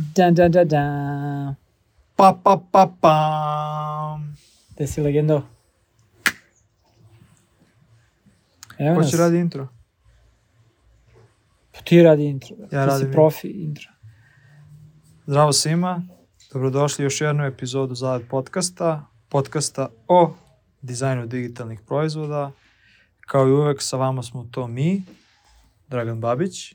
[0.00, 1.54] Da, da, da, da.
[2.16, 4.20] Pa, pa, pa, pa.
[4.74, 5.42] Gde si legendo?
[8.78, 9.68] Evo Ko će radi intro?
[11.72, 12.56] Pa ti radi intro.
[12.60, 13.88] Ja ti radim si profi intro.
[15.26, 16.02] Zdravo svima,
[16.52, 20.34] dobrodošli u još jednu epizodu Zavet podcasta, podcasta o
[20.82, 22.52] dizajnu digitalnih proizvoda.
[23.20, 25.02] Kao i uvek sa vama smo to mi,
[25.88, 26.74] Dragan Babić,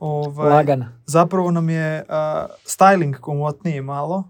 [0.00, 0.92] Ovaj, Lagana.
[1.06, 4.24] Zapravo nam je a, styling komotniji malo.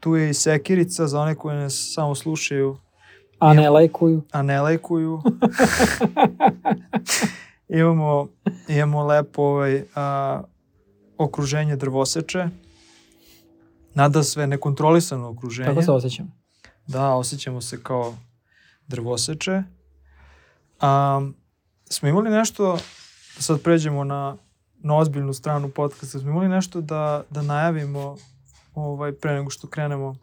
[0.00, 2.76] Tu je i sekirica za one koje nas samo slušaju,
[3.38, 4.22] A ne lajkuju.
[4.32, 5.22] a ne lajkuju.
[7.68, 8.28] imamo,
[8.68, 10.42] imamo lepo ovaj, a,
[11.18, 12.48] okruženje drvoseče.
[13.94, 15.68] Nada sve nekontrolisano okruženje.
[15.68, 16.32] Kako se osjećam?
[16.86, 18.14] Da, osjećamo se kao
[18.88, 19.62] drvoseče.
[20.82, 21.34] Um,
[21.90, 22.78] smo imali nešto,
[23.38, 24.36] sad pređemo na,
[24.82, 28.16] na ozbiljnu stranu podcasta, smo imali nešto da, da najavimo
[28.74, 30.16] ovaj, pre nego što krenemo.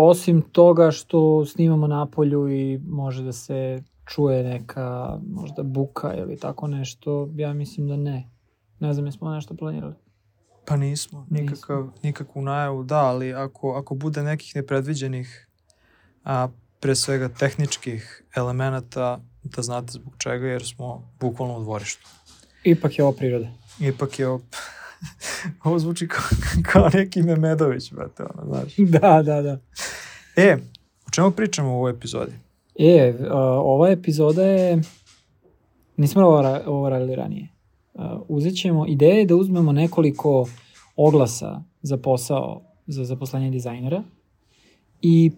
[0.00, 6.38] Osim toga što snimamo na polju i može da se čuje neka možda buka ili
[6.38, 8.30] tako nešto, ja mislim da ne.
[8.80, 9.94] Ne znam, jesmo nešto planirali.
[10.66, 15.48] Pa nismo, nikakav, nikakvu najavu, da, ali ako, ako bude nekih nepredviđenih,
[16.24, 16.48] a
[16.80, 22.08] pre svega tehničkih elemenata, da znate zbog čega, jer smo bukvalno u dvorištu.
[22.64, 23.48] Ipak je ovo priroda.
[23.80, 24.42] Ipak je op...
[25.64, 26.24] ovo zvuči kao,
[26.62, 28.76] kao neki Memedović, brate, ono, znaš.
[29.00, 29.58] da, da, da.
[30.36, 30.56] E,
[31.06, 32.32] o čemu pričamo u ovoj epizodi?
[32.78, 33.26] E, uh,
[33.58, 34.80] ova epizoda je,
[35.96, 37.48] nismo ovo, ra- ovo radili ranije.
[37.94, 40.48] Uh, uzet ćemo, ideja je da uzmemo nekoliko
[40.96, 44.02] oglasa za posao za zaposlanje dizajnera
[45.02, 45.30] i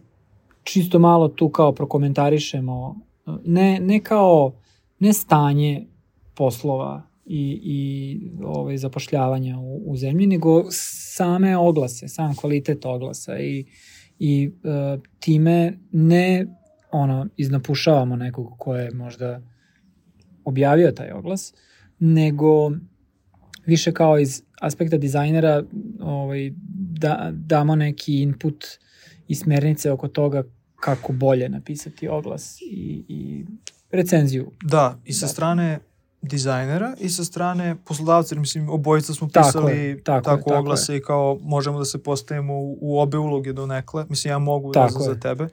[0.63, 2.97] čisto malo tu kao prokomentarišemo,
[3.45, 4.55] ne, ne kao,
[4.99, 5.87] ne stanje
[6.35, 10.65] poslova i, i ovaj, zapošljavanja u, u zemlji, nego
[11.17, 13.67] same oglase, sam kvalitet oglasa i,
[14.19, 16.47] i uh, time ne
[16.93, 19.41] ono, iznapušavamo nekog ko je možda
[20.45, 21.55] objavio taj oglas,
[21.99, 22.71] nego
[23.67, 25.65] više kao iz aspekta dizajnera
[26.01, 26.53] ovaj,
[26.99, 28.65] da, damo neki input
[29.29, 30.45] i smernice oko toga
[30.83, 33.45] kako bolje napisati oglas i, i
[33.91, 34.51] recenziju.
[34.63, 35.29] Da, i sa Da.
[35.29, 35.79] strane
[36.23, 40.61] dizajnera i sa strane poslodavca, mislim, obojica smo Tako pisali je, tako tako, je, tako
[40.61, 44.05] oglase i kao možemo da se postavimo u, u obe uloge do nekle.
[44.09, 45.15] Mislim, ja mogu Tako da je.
[45.15, 45.49] za tebe.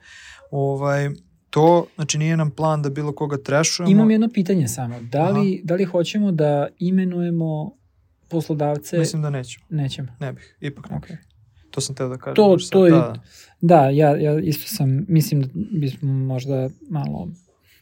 [0.52, 1.10] Ovaj,
[1.50, 3.92] to, znači, nije nam plan da bilo koga trešujemo.
[3.92, 4.96] Imam jedno pitanje samo.
[5.02, 7.72] Da li, da li hoćemo da imenujemo
[8.28, 8.98] poslodavce?
[8.98, 9.66] Mislim da nećemo.
[9.70, 10.08] Nećemo.
[10.20, 11.18] Ne bih, ipak ne bih.
[11.72, 12.36] To sam teo da kažem.
[12.36, 12.70] To- sad.
[12.70, 13.14] to je- Da,
[13.62, 13.82] da.
[13.84, 17.28] Ja, ja isto sam, mislim da bismo možda malo,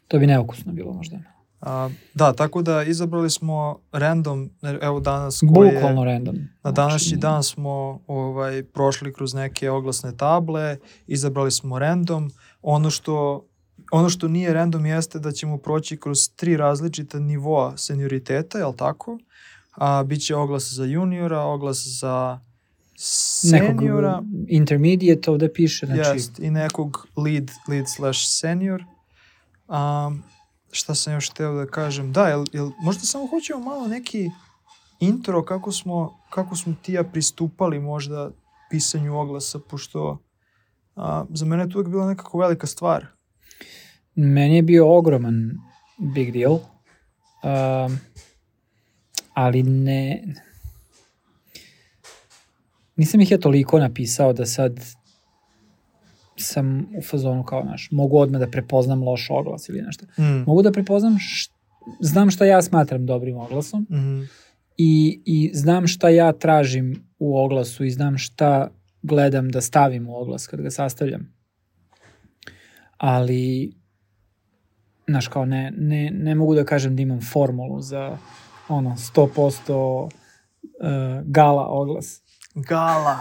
[0.07, 1.17] to bi neukusno bilo možda.
[1.61, 4.49] A, da, tako da izabrali smo random,
[4.81, 6.35] evo danas koji je, Bukvalno random.
[6.63, 7.71] na današnji Znači, dan smo
[8.07, 10.77] ovaj, prošli kroz neke oglasne table,
[11.07, 12.31] izabrali smo random.
[12.61, 13.45] Ono što,
[13.91, 19.17] ono što nije random jeste da ćemo proći kroz tri različita nivoa senioriteta, jel tako?
[19.71, 22.39] A, biće oglas za juniora, oglas za
[23.51, 28.83] Nekog seniora, intermediate ovde piše, znači, Jest, i nekog lead, lead slash senior.
[29.67, 30.23] Um,
[30.71, 32.13] šta sam još hteo da kažem?
[32.13, 34.29] Da, jel, jel, možda samo hoćemo malo neki
[34.99, 38.31] intro kako smo, kako smo ti ja pristupali možda
[38.69, 40.19] pisanju oglasa, pošto
[40.95, 43.05] a, za mene je to uvijek bila nekako velika stvar.
[44.15, 45.51] meni je bio ogroman
[45.97, 47.99] big deal, um,
[49.33, 50.23] ali ne,
[52.97, 54.79] nisam ih ja toliko napisao da sad
[56.37, 60.05] sam u fazonu kao, naš, mogu odmah da prepoznam loš oglas ili nešto.
[60.17, 60.43] Mm.
[60.47, 61.49] Mogu da prepoznam, š,
[61.99, 64.27] znam šta ja smatram dobrim oglasom, Mm
[64.77, 68.69] i, i znam šta ja tražim u oglasu i znam šta
[69.01, 71.33] gledam da stavim u oglas kad ga sastavljam.
[72.97, 73.73] Ali,
[75.07, 78.17] znaš, kao ne, ne, ne mogu da kažem da imam formulu za
[78.69, 80.09] ono 100% uh,
[81.25, 82.21] gala oglas.
[82.57, 83.17] Gala.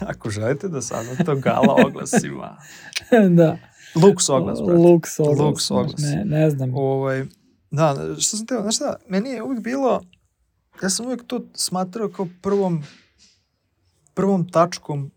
[0.10, 2.56] Ako želite da saznate o gala oglasima.
[3.36, 3.56] da.
[3.94, 4.78] Luks oglas, brate.
[4.82, 5.38] Lux oglas.
[5.38, 6.00] Lux oglas.
[6.02, 6.74] Ne, ne znam.
[6.74, 7.24] Ovaj,
[7.70, 10.00] Da, što sam teo, znaš šta, meni je uvijek bilo,
[10.82, 12.82] ja sam uvijek to smatrao kao prvom,
[14.14, 15.10] prvom tačkom,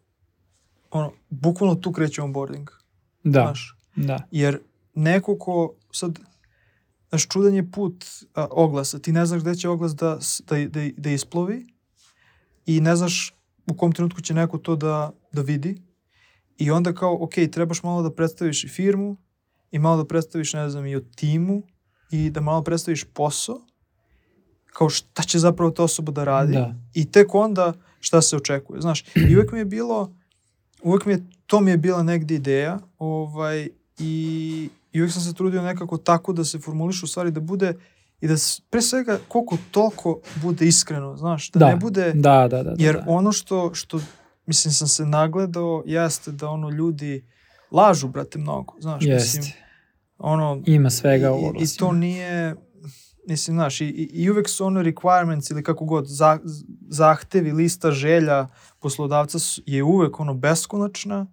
[0.91, 2.69] ono, bukvalno tu kreće onboarding.
[3.23, 4.27] Da, Znaš, da.
[4.31, 4.59] jer
[4.93, 6.19] neko ko sad,
[7.09, 10.89] znaš, čudan je put a, oglasa, ti ne znaš gde će oglas da, da, da,
[10.97, 11.67] da isplovi
[12.65, 13.33] i ne znaš
[13.67, 15.81] u kom trenutku će neko to da, da vidi
[16.57, 19.17] i onda kao, ok, trebaš malo da predstaviš i firmu
[19.71, 21.61] i malo da predstaviš, ne znam, i o timu
[22.11, 23.61] i da malo predstaviš posao
[24.77, 26.75] kao šta će zapravo ta osoba da radi Da.
[26.93, 29.05] i tek onda šta se očekuje, znaš.
[29.15, 30.15] I uvek mi je bilo,
[30.83, 33.69] uvek mi je, to mi je bila negde ideja, ovaj,
[33.99, 37.73] i, i uvek sam se trudio nekako tako da se formulišu u stvari, da bude
[38.21, 38.35] i da
[38.69, 42.63] pre svega koliko toliko bude iskreno, znaš, da, Da, ne bude, Da, da, da.
[42.63, 43.03] da, jer da.
[43.07, 43.99] ono što, što,
[44.45, 47.25] mislim, sam se nagledao, jeste da ono ljudi
[47.71, 49.63] lažu, brate, mnogo, znaš, mislim, Jeste.
[50.17, 52.55] ono, Ima svega u i, i to nije,
[53.27, 56.39] mislim, znaš, i, i, uvek su ono requirements ili kako god, za,
[56.89, 58.47] zahtevi, lista želja
[58.79, 61.27] poslodavca je uvek ono beskonačna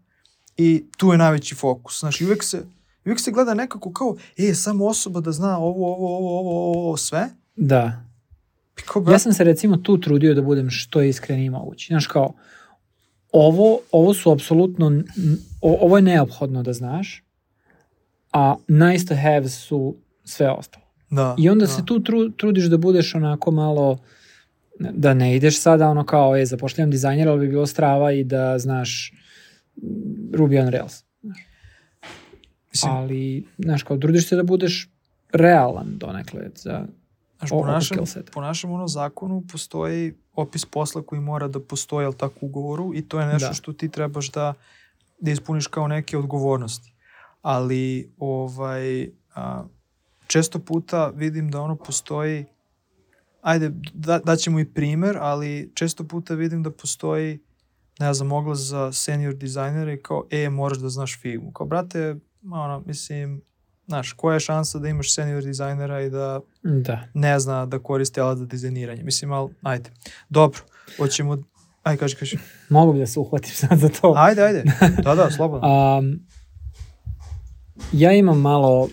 [0.56, 2.00] i tu je najveći fokus.
[2.00, 2.62] Znaš, i uvek se,
[3.04, 6.72] i uvek se gleda nekako kao, e, samo osoba da zna ovo, ovo, ovo, ovo,
[6.72, 7.28] ovo, sve.
[7.56, 8.04] Da.
[8.78, 11.86] I kao, Ja sam se recimo tu trudio da budem što je iskreniji moguće.
[11.88, 12.32] Znaš kao,
[13.32, 15.02] ovo, ovo su apsolutno,
[15.60, 17.22] ovo je neophodno da znaš,
[18.32, 20.84] a nice to have su sve ostalo.
[21.10, 21.72] da, I onda da.
[21.72, 23.98] se tu tru, trudiš da budeš onako malo,
[24.78, 28.58] da ne ideš sada ono kao, e, zapošljam dizajnera, ali bi bilo strava i da
[28.58, 29.12] znaš
[30.32, 31.04] Ruby on Rails.
[32.74, 34.90] Mislim, Ali, znaš, kao, trudiš se da budeš
[35.32, 36.86] realan donekle za
[37.38, 37.98] Znaš, po našem,
[38.32, 43.08] po našem ono zakonu postoji opis posla koji mora da postoji, ali tako ugovoru i
[43.08, 43.54] to je nešto Da.
[43.54, 44.54] što ti trebaš da,
[45.20, 46.92] da ispuniš kao neke odgovornosti.
[47.42, 49.64] Ali ovaj, a,
[50.26, 52.44] često puta vidim da ono postoji,
[53.42, 57.38] ajde, da, daćemo i primer, ali često puta vidim da postoji
[57.98, 61.52] ne znam, oglas za senior dizajnere i kao, e, moraš da znaš Figmu.
[61.52, 62.16] Kao, brate,
[62.52, 63.42] ono, mislim,
[63.86, 67.02] znaš, koja je šansa da imaš senior dizajnera i da Da.
[67.14, 69.02] ne zna da koristi alat za dizajniranje.
[69.02, 69.90] Mislim, ali, ajde.
[70.28, 70.60] Dobro,
[70.96, 71.38] hoćemo...
[71.82, 72.38] Ajde, kaži, kaži.
[72.68, 74.14] Mogu bi da se uhvatim sad za to.
[74.16, 74.64] Ajde, ajde.
[75.02, 75.68] Da, da, slobodno.
[75.98, 76.20] Um,
[77.92, 78.88] ja imam malo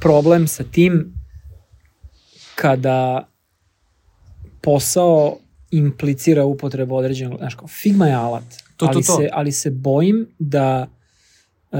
[0.00, 1.14] problem sa tim
[2.54, 3.28] kada
[4.62, 5.36] posao
[5.70, 8.44] implicira upotrebu određenog, znaš kao, Figma je alat,
[8.76, 9.16] To, to, ali, to.
[9.16, 10.86] Se, ali se bojim da
[11.70, 11.78] uh,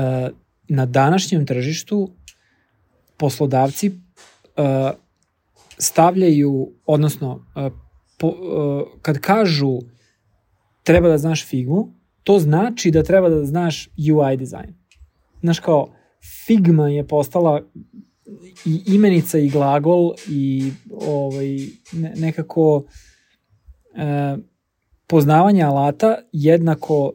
[0.68, 2.10] na današnjem tržištu
[3.16, 3.94] poslodavci uh,
[5.78, 7.72] stavljaju, odnosno uh,
[8.22, 9.78] uh, kad kažu
[10.82, 11.88] treba da znaš Figmu,
[12.22, 14.74] to znači da treba da znaš UI dizajn.
[15.40, 15.92] Znaš kao,
[16.46, 17.62] Figma je postala
[18.64, 21.56] i imenica i glagol i ovaj,
[21.92, 22.84] ne, nekako
[23.94, 24.36] e,
[25.06, 27.12] poznavanje alata jednako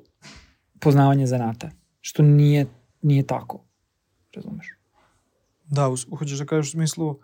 [0.79, 1.69] poznavanje zanata,
[2.01, 2.65] što nije,
[3.07, 3.65] nije tako.
[4.35, 4.67] Razumeš?
[5.65, 7.19] Da, hoćeš da kažeš u smislu,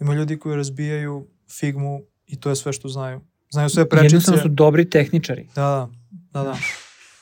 [0.00, 1.26] ima ljudi koji razbijaju
[1.58, 3.20] Figmu i to je sve što znaju.
[3.50, 4.06] Znaju sve prečice.
[4.06, 5.48] Jednostavno su dobri tehničari.
[5.54, 5.90] Da,
[6.32, 6.56] da, da, da.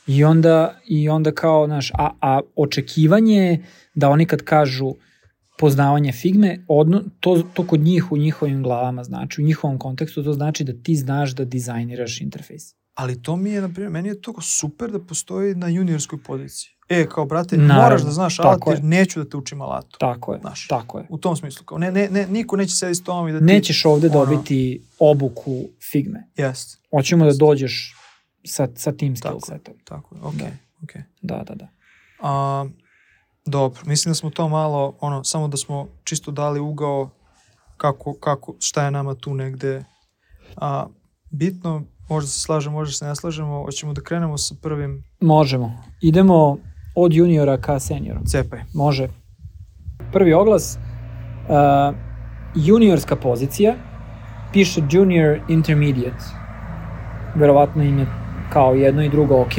[0.06, 3.64] I onda, i onda kao, znaš, a, a očekivanje je
[3.94, 4.94] da oni kad kažu
[5.58, 10.32] poznavanje Figme, odno, to, to kod njih u njihovim glavama znači, u njihovom kontekstu to
[10.32, 12.74] znači da ti znaš da dizajniraš interfejs.
[12.94, 16.70] Ali to mi je, na primjer, meni je to super da postoji na juniorskoj poziciji.
[16.92, 18.70] E, kao, brate, Naravno, moraš da znaš alat je.
[18.72, 19.96] jer neću da te učim alatu.
[19.98, 20.66] Tako je, Znaš.
[20.68, 21.06] tako je.
[21.08, 21.64] U tom smislu.
[21.64, 23.44] Kao, ne, ne, ne, niko neće sediti s tomom i da ti...
[23.44, 25.52] Nećeš ovde ono- dobiti obuku
[25.90, 26.28] Figme.
[26.36, 27.94] Jest, Hoćemo da dođeš
[28.44, 29.46] sa, sa tim skill Tako.
[29.46, 29.74] setom.
[29.84, 30.52] tako je, okej, Da.
[30.82, 31.02] okej.
[31.22, 31.68] Da, da, da.
[32.20, 32.66] A,
[33.46, 37.10] dobro, mislim da smo to malo, ono, samo da smo čisto dali ugao
[37.76, 39.84] kako, kako, šta je nama tu negde
[40.56, 40.86] a,
[41.30, 45.82] bitno, možda se slažemo, možda se ne slažemo, hoćemo da krenemo sa prvim Možemo.
[46.00, 46.58] Idemo
[46.94, 48.20] od juniora ka senioru.
[48.26, 48.60] cepaj.
[48.74, 49.08] Može.
[50.12, 50.78] Prvi oglas,
[51.48, 51.94] uh,
[52.54, 53.74] juniorska pozicija,
[54.52, 56.24] piše junior intermediate.
[57.34, 58.06] Verovatno im je
[58.52, 59.54] kao jedno i drugo ok.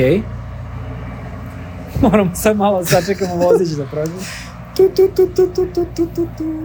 [2.02, 4.12] Moramo sad malo sačekamo vozić da prođe.
[4.78, 6.44] Tu, tu, tu, tu, tu, tu, tu, tu, tu.
[6.44, 6.60] Uh,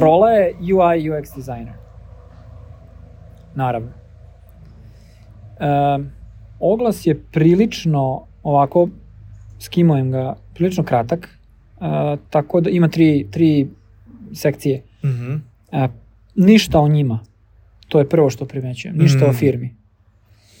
[0.00, 1.72] rola je UI UX designer.
[3.54, 3.88] Naravno.
[3.88, 3.94] Uh,
[6.60, 8.88] oglas je prilično ovako,
[9.58, 11.28] skimujem ga, prilično kratak,
[11.76, 11.86] uh,
[12.30, 13.68] tako da ima tri, tri
[14.34, 14.82] sekcije.
[15.04, 15.32] Mhm.
[15.32, 15.90] Uh,
[16.34, 17.20] ništa o njima.
[17.88, 18.96] To je prvo što primećujem.
[18.96, 19.30] Ništa Mm.
[19.30, 19.74] o firmi.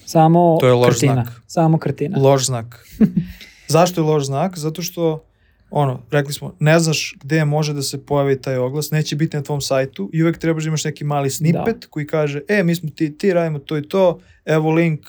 [0.04, 1.12] Samo To je loš krtina.
[1.14, 1.42] znak.
[1.46, 2.18] Samo krtina.
[2.18, 2.86] Loš znak.
[3.68, 4.58] Zašto je loš znak?
[4.58, 5.24] Zato što
[5.70, 9.42] ono, rekli smo, ne znaš gde može da se pojavi taj oglas, neće biti na
[9.42, 11.86] tvom sajtu i uvek trebaš da imaš neki mali snippet da.
[11.90, 15.00] koji kaže, e, mi smo ti, ti radimo to i to, evo link.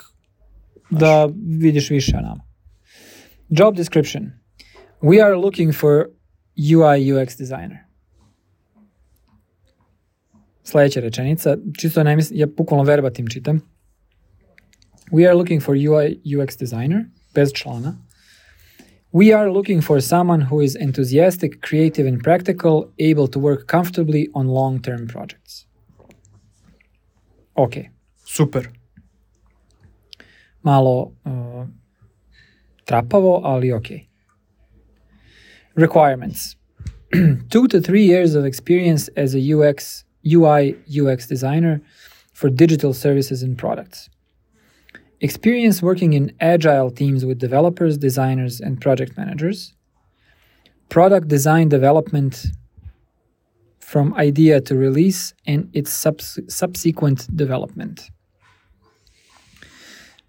[0.90, 1.00] Znaš.
[1.02, 2.44] Da vidiš više o nama.
[3.52, 4.34] Job description.
[5.02, 6.10] We are looking for
[6.58, 7.78] UI UX designer.
[10.64, 13.62] Sljedeća rečenica, čisto ne mislim, ja bukvalno verbatim čitam.
[15.12, 17.98] We are looking for UI UX designer, bez člana.
[19.14, 24.28] We are looking for someone who is enthusiastic, creative, and practical, able to work comfortably
[24.34, 25.68] on long term projects.
[27.56, 27.76] Ok.
[28.26, 28.70] Super.
[30.62, 31.66] Malo uh,
[32.88, 34.08] trapavo, ali ok.
[35.76, 36.56] Requirements.
[37.50, 41.82] Two to three years of experience as a UX UI UX designer
[42.34, 44.10] for digital services and products.
[45.22, 49.74] Experience working in agile teams with developers, designers, and project managers.
[50.90, 52.48] Product design development
[53.80, 58.10] from idea to release and its subs- subsequent development.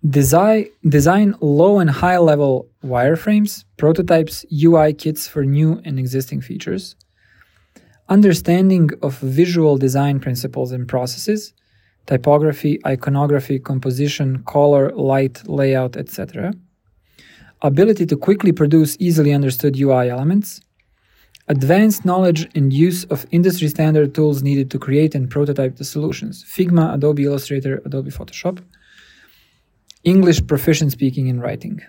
[0.06, 6.94] Design, design low and high level wireframes, prototypes, UI kits for new and existing features
[8.08, 11.52] understanding of visual design principles and processes,
[12.06, 16.54] typography, iconography, composition, color, light, layout, etc.
[17.60, 20.60] Ability to quickly produce easily understood UI elements.
[21.48, 26.44] Advanced knowledge and use of industry standard tools needed to create and prototype the solutions
[26.44, 28.62] Figma, Adobe Illustrator, Adobe Photoshop.
[30.08, 31.80] English proficient speaking and writing.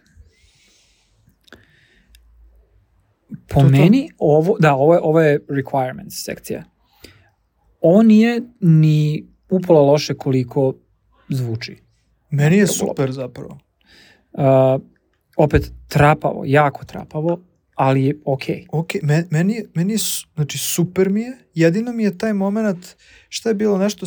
[3.47, 6.63] Po to, meni, ovo, da, ovo je, ovo je requirements sekcija.
[7.81, 10.73] Ovo nije ni upola loše koliko
[11.29, 11.77] zvuči.
[12.29, 13.59] Meni je super zapravo.
[14.31, 14.81] Uh,
[15.37, 17.41] opet trapavo, jako trapavo,
[17.79, 18.65] ali je okej.
[18.71, 18.79] Okay.
[18.79, 19.99] Ok, Me, meni, je, meni je,
[20.35, 22.95] znači super mi je, jedino mi je taj moment,
[23.29, 24.05] šta je bilo nešto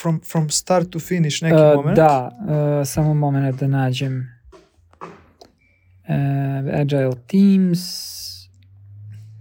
[0.00, 1.96] from, from start to finish, neki uh, moment?
[1.96, 4.28] Da, uh, samo moment da nađem.
[5.00, 7.80] Uh, agile Teams,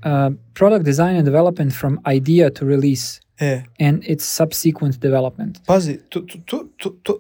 [0.05, 3.62] uh, product design and development from idea to release e.
[3.79, 5.59] and its subsequent development.
[5.65, 7.19] Pazi, to, to, to, to, to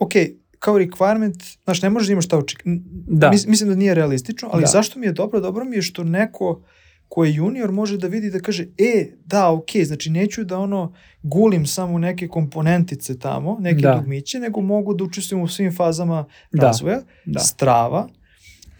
[0.00, 0.12] ok,
[0.58, 2.62] kao requirement, znaš, ne možeš da imaš šta oček...
[3.06, 3.30] Da.
[3.30, 4.66] Mis, mislim da nije realistično, ali da.
[4.66, 5.40] zašto mi je dobro?
[5.40, 6.62] Dobro mi je što neko
[7.08, 10.94] ko je junior može da vidi da kaže, e, da, ok, znači neću da ono
[11.22, 13.94] gulim samo neke komponentice tamo, neke da.
[13.94, 16.66] dugmiće, nego mogu da učestvujem u svim fazama da.
[16.66, 17.40] razvoja, da.
[17.40, 18.08] strava,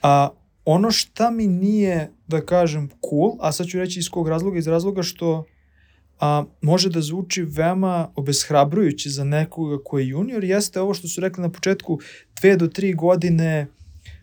[0.03, 0.29] a
[0.65, 4.67] ono šta mi nije, da kažem, cool, a sad ću reći iz kog razloga, iz
[4.67, 5.45] razloga što
[6.21, 11.21] a, može da zvuči veoma obeshrabrujući za nekoga ko je junior, jeste ovo što su
[11.21, 11.99] rekli na početku,
[12.41, 13.67] dve do tri godine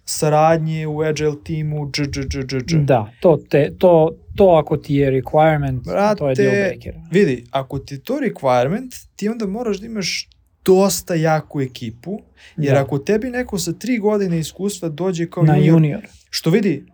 [0.06, 2.76] saradnje u agile timu, dž, dž, dž, dž, dž.
[2.76, 6.94] Da, to, te, to, to ako ti je requirement, Brate, to je deal breaker.
[7.12, 10.30] Vidi, ako ti je to requirement, ti onda moraš da imaš
[10.66, 12.20] dosta jaku ekipu,
[12.58, 12.82] jer da.
[12.82, 16.86] ako tebi neko sa tri godine iskustva dođe kao Na junior, junior, što vidi,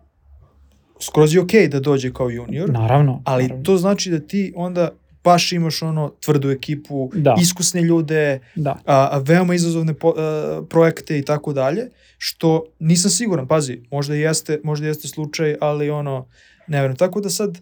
[1.02, 3.64] skroz je okej okay da dođe kao junior, naravno, ali naravno.
[3.64, 4.90] to znači da ti onda
[5.24, 7.36] baš imaš ono tvrdu ekipu, da.
[7.40, 8.70] iskusne ljude, da.
[8.70, 14.14] a, a veoma izazovne po, a, projekte i tako dalje, što nisam siguran, pazi, možda
[14.14, 16.26] jeste, možda jeste slučaj, ali ono,
[16.66, 16.96] ne verujem.
[16.96, 17.58] Tako da sad,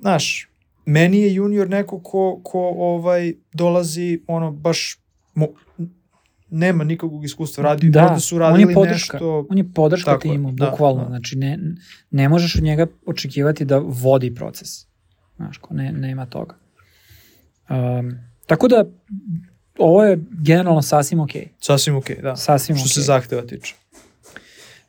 [0.00, 0.48] znaš,
[0.84, 4.98] meni je junior neko ko, ko ovaj dolazi ono baš
[5.34, 5.46] mo,
[6.52, 9.46] nema nikakvog iskustva, radi, da, možda su radili on je podrška, nešto...
[9.50, 11.08] On je podrška tako, timu, da, bukvalno, da.
[11.08, 11.58] znači ne,
[12.10, 14.68] ne možeš od njega očekivati da vodi proces,
[15.36, 16.54] znaš, ko ne, nema toga.
[17.70, 18.84] Um, tako da,
[19.78, 21.30] ovo je generalno sasvim ok.
[21.60, 22.36] Sasvim ok, da.
[22.36, 22.94] Sasvim Što okay.
[22.94, 23.74] se zahteva tiče.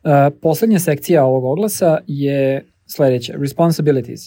[0.04, 4.22] Uh, poslednja sekcija ovog oglasa je sledeća, responsibilities.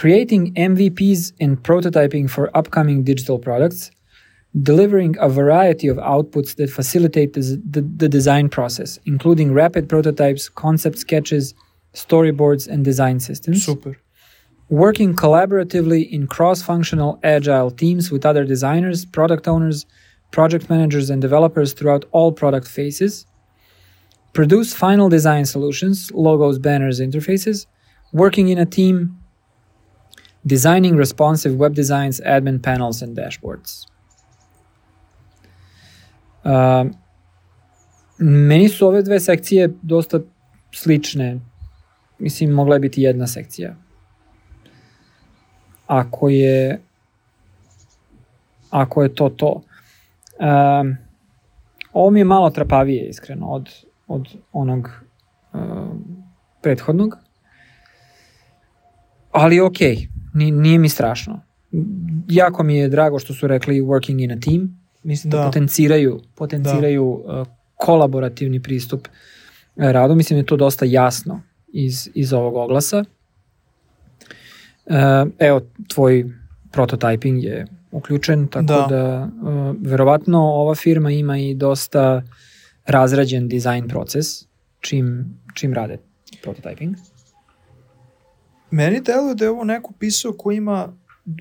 [0.00, 3.90] Creating MVPs and prototyping for upcoming digital products–
[4.62, 10.48] delivering a variety of outputs that facilitate the, the, the, design process, including rapid prototypes,
[10.48, 11.54] concept sketches,
[11.94, 13.64] storyboards, and design systems.
[13.64, 13.98] Super.
[14.70, 19.86] Working collaboratively in cross functional agile teams with other designers, product owners,
[20.30, 23.26] project managers, and developers throughout all product phases.
[24.32, 27.66] Produce final design solutions, logos, banners, interfaces.
[28.12, 29.18] Working in a team.
[30.46, 33.86] Designing responsive web designs, admin panels, and dashboards.
[38.18, 40.20] Meni su ove dve sekcije dosta
[40.72, 41.40] slične.
[42.18, 43.74] Mislim, mogla je biti jedna sekcija.
[45.86, 46.80] Ako je
[48.70, 49.62] ako je to to.
[50.38, 50.96] Um,
[51.92, 53.68] ovo mi je malo trapavije, iskreno, od,
[54.06, 54.90] od onog
[55.52, 56.24] um,
[56.62, 57.16] prethodnog.
[59.32, 59.80] ali ok,
[60.34, 61.40] ni, nije mi strašno.
[62.28, 64.87] Jako mi je drago što su rekli working in a team.
[65.08, 65.44] Mislim da, Da.
[65.46, 67.46] potenciraju, potenciraju uh,
[67.76, 70.14] kolaborativni pristup uh, radu.
[70.14, 73.04] Mislim da je to dosta jasno iz, iz ovog oglasa.
[74.86, 74.94] Uh,
[75.38, 76.24] evo, tvoj
[76.72, 78.86] prototyping je uključen, tako da, Da.
[78.86, 82.22] da verovatno ova firma ima i dosta
[82.86, 84.26] razrađen dizajn proces
[84.80, 85.98] čim, čim rade
[86.44, 86.94] prototyping.
[88.70, 90.92] Meni deluje da je ovo neko pisao ko ima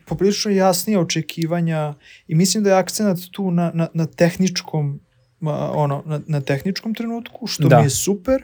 [0.05, 1.93] poprilično jasnije očekivanja
[2.27, 4.99] i mislim da je akcenat tu na, na, na tehničkom
[5.73, 7.77] ono, na, na tehničkom trenutku, što Da.
[7.77, 8.43] mi je super.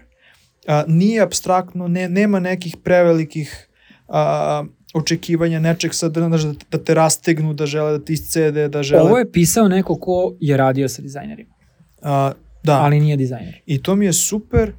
[0.68, 3.68] A, nije abstraktno, ne, nema nekih prevelikih
[4.08, 6.30] a, očekivanja nečeg sad, da,
[6.72, 9.02] da te rastegnu, da žele da ti iscede, da žele...
[9.02, 11.54] Ovo je pisao neko ko je radio sa dizajnerima,
[12.02, 12.32] A,
[12.64, 13.62] da, ali nije dizajner.
[13.66, 14.74] I to mi je super.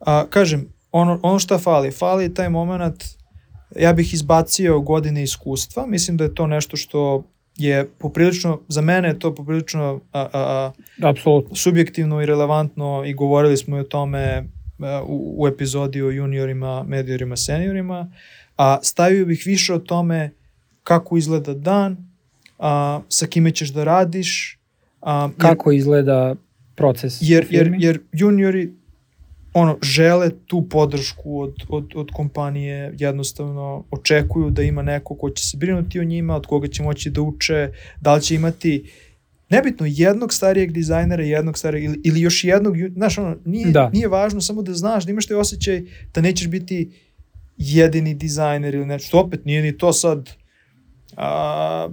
[0.00, 3.04] A, kažem, ono, ono šta fali, fali taj moment,
[3.78, 7.24] ja bih izbacio godine iskustva, mislim da je to nešto što
[7.56, 10.72] je poprilično, za mene je to poprilično a, a, a,
[11.54, 14.44] subjektivno i relevantno i govorili smo i o tome
[14.78, 18.12] a, u, u epizodi o juniorima, mediorima, seniorima,
[18.56, 20.30] a stavio bih više o tome
[20.82, 21.96] kako izgleda dan,
[22.58, 24.58] a, sa kime ćeš da radiš,
[25.00, 26.34] a, jer- Kako izgleda
[26.74, 28.72] proces jer, u jer, jer juniori
[29.58, 35.46] ono, žele tu podršku od, od, od kompanije, jednostavno očekuju da ima neko ko će
[35.46, 38.90] se brinuti o njima, od koga će moći da uče, da li će imati
[39.48, 43.90] nebitno jednog starijeg dizajnera, jednog starijeg ili, ili još jednog, znaš ono, nije, Da.
[43.90, 45.82] nije važno samo da znaš, da imaš taj osjećaj
[46.14, 46.90] da nećeš biti
[47.56, 50.30] jedini dizajner ili nešto, što opet nije ni to sad
[51.16, 51.88] a,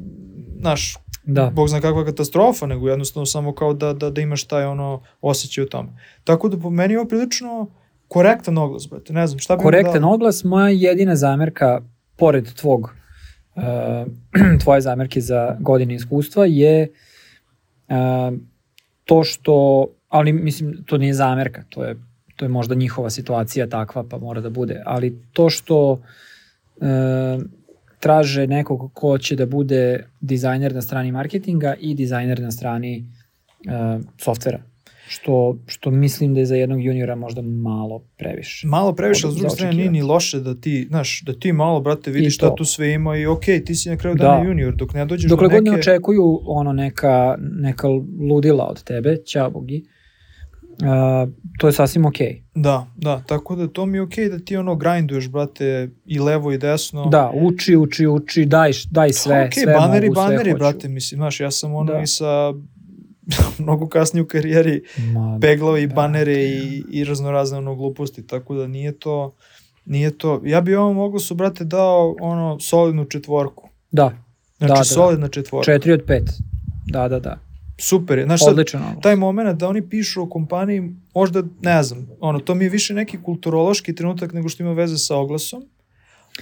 [0.59, 1.49] znaš, Da.
[1.49, 5.63] bog zna kakva katastrofa, nego jednostavno samo kao da, da, da imaš taj ono osjećaj
[5.63, 5.89] o tome.
[6.23, 7.67] Tako da po meni je ovo prilično
[8.07, 9.13] korektan oglas, brate.
[9.13, 10.13] Ne znam, šta bi Korektan dao?
[10.13, 11.81] oglas, moja jedina zamerka,
[12.15, 12.95] pored tvog,
[13.55, 13.63] uh,
[14.63, 16.87] tvoje zamerke za godine iskustva je
[17.87, 17.95] uh,
[19.05, 21.95] to što, ali mislim, to nije zamerka, to je,
[22.35, 26.87] to je možda njihova situacija takva, pa mora da bude, ali to što uh,
[28.03, 34.03] traže nekog ko će da bude dizajner na strani marketinga i dizajner na strani uh,
[34.17, 34.59] softvera.
[35.07, 38.67] Što, što mislim da je za jednog juniora možda malo previše.
[38.67, 41.81] Malo previše, a s druge strane nije ni loše da ti, znaš, da ti malo,
[41.81, 44.23] brate, vidiš šta tu sve ima i okej, ti si na kraju Da.
[44.23, 45.73] dana junior, dok ne dođeš Dokle do god neke...
[45.73, 47.87] ne očekuju ono neka, neka
[48.29, 50.02] ludila od tebe, ćao bogi, uh,
[51.59, 52.43] to je sasvim okej.
[52.55, 56.51] Da, da, tako da to mi je okej da ti ono grinduješ, brate, i levo
[56.51, 57.05] i desno.
[57.05, 60.59] Da, uči, uči, uči, daj, daj sve, Okej, sve baneri, mogu, sve baneri, hoću.
[60.59, 61.99] brate, mislim, znaš, ja sam ono Da.
[61.99, 62.53] i sa
[63.59, 64.83] mnogo kasnije u karijeri
[65.13, 66.39] Ma, peglao i da, banere da.
[66.39, 69.35] i, i raznorazne ono gluposti, tako da nije to,
[69.85, 70.41] nije to.
[70.45, 73.69] Ja bi ovom su, brate, dao ono solidnu četvorku.
[73.91, 74.11] Da,
[74.57, 74.83] Znači, Da, da, da.
[74.83, 75.65] solidna četvorka.
[75.65, 76.23] četiri od pet.
[76.85, 77.39] Da, da, da.
[77.77, 78.25] Super je.
[78.25, 79.03] Znaš, sad, Odličan oglas.
[79.03, 82.93] taj moment da oni pišu o kompaniji, možda, ne znam, ono, to mi je više
[82.93, 85.63] neki kulturološki trenutak nego što ima veze sa oglasom,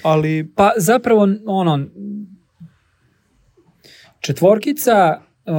[0.04, 1.86] ali Pa zapravo, ono,
[4.20, 5.54] četvorkica, uh,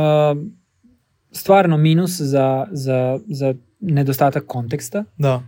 [1.32, 5.44] stvarno minus za, za, za nedostatak konteksta, da, uh,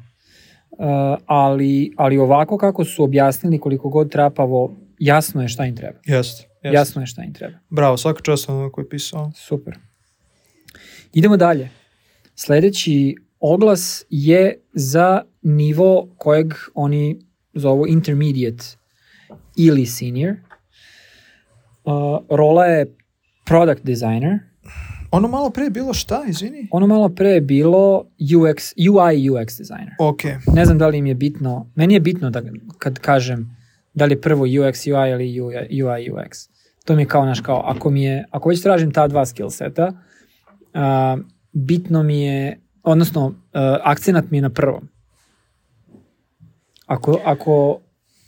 [1.26, 5.98] ali, ali ovako kako su objasnili koliko god trapavo, jasno je šta im treba.
[6.04, 6.48] jeste.
[6.62, 6.76] jeste.
[6.76, 7.58] Jasno je šta im treba.
[7.70, 9.32] Bravo, svaka čast ono koji je pisao.
[9.34, 9.78] Super.
[11.14, 11.70] Idemo dalje.
[12.34, 17.20] Sledeći oglas je za nivo kojeg oni
[17.54, 18.64] zovu intermediate
[19.56, 20.34] ili senior.
[21.84, 21.92] Uh,
[22.30, 22.96] rola je
[23.44, 24.38] product designer.
[25.10, 26.68] Ono malo pre je bilo šta, izvini?
[26.70, 29.94] Ono malo pre je bilo UX, UI UX designer.
[29.98, 30.22] Ok,
[30.54, 32.42] Ne znam da li im je bitno, meni je bitno da
[32.78, 33.56] kad kažem
[33.94, 35.40] da li je prvo UX UI ili
[35.82, 36.48] UI UX.
[36.84, 39.50] To mi je kao naš kao, ako mi je, ako već tražim ta dva skill
[39.50, 39.92] seta,
[40.74, 41.20] uh,
[41.52, 43.34] bitno mi je, odnosno uh,
[43.82, 44.88] akcenat mi je na prvom.
[46.86, 47.80] Ako, ako,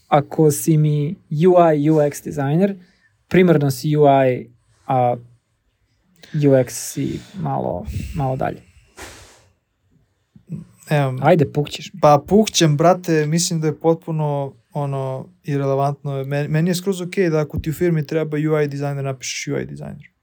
[0.08, 2.76] ako si mi UI UX dizajner,
[3.28, 4.50] primarno si UI,
[4.86, 5.16] a
[6.34, 8.62] UX si malo, malo dalje.
[10.90, 12.00] evo, Ajde, pukćeš mi.
[12.00, 16.24] Pa pukćem, brate, mislim da je potpuno ono, irelevantno.
[16.24, 19.66] Meni, meni je skroz ok da ako ti u firmi treba UI dizajner, napišeš UI
[19.66, 20.15] dizajner.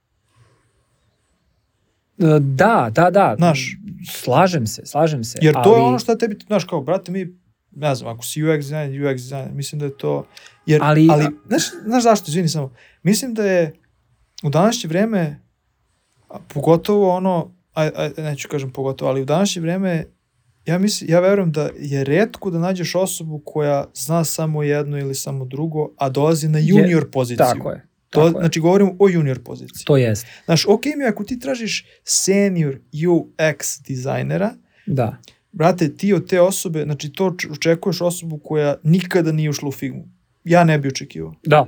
[2.18, 3.34] E, Da, da, da.
[3.38, 3.76] Znaš.
[4.10, 5.38] Slažem se, slažem se.
[5.42, 7.38] Jer to ali, je ono što tebi, znaš, kao, brate, mi,
[7.70, 10.26] ne znam, ako si UX dizajner, UX dizajner, mislim da je to,
[10.66, 12.72] jer, Ali- ali, znaš, znaš zašto, izvini samo,
[13.02, 13.74] mislim da je
[14.42, 15.40] u današnje vreme,
[16.28, 20.04] a pogotovo ono, aj, aj, neću kažem pogotovo, ali u današnje vreme
[20.66, 25.14] ja mislim, ja verujem da je redko da nađeš osobu koja zna samo jedno ili
[25.14, 27.46] samo drugo, a dolazi na junior je, poziciju.
[27.46, 27.86] Tako je.
[28.14, 29.84] To, tako znači, govorimo o junior poziciji.
[29.84, 30.26] To jest.
[30.44, 34.50] Znaš, ok mi ako ti tražiš senior UX dizajnera,
[34.86, 35.16] Da.
[35.52, 40.08] brate, ti od te osobe, znači to očekuješ osobu koja nikada nije ušla u Figmu.
[40.44, 41.34] Ja ne bi očekivao.
[41.44, 41.66] Da.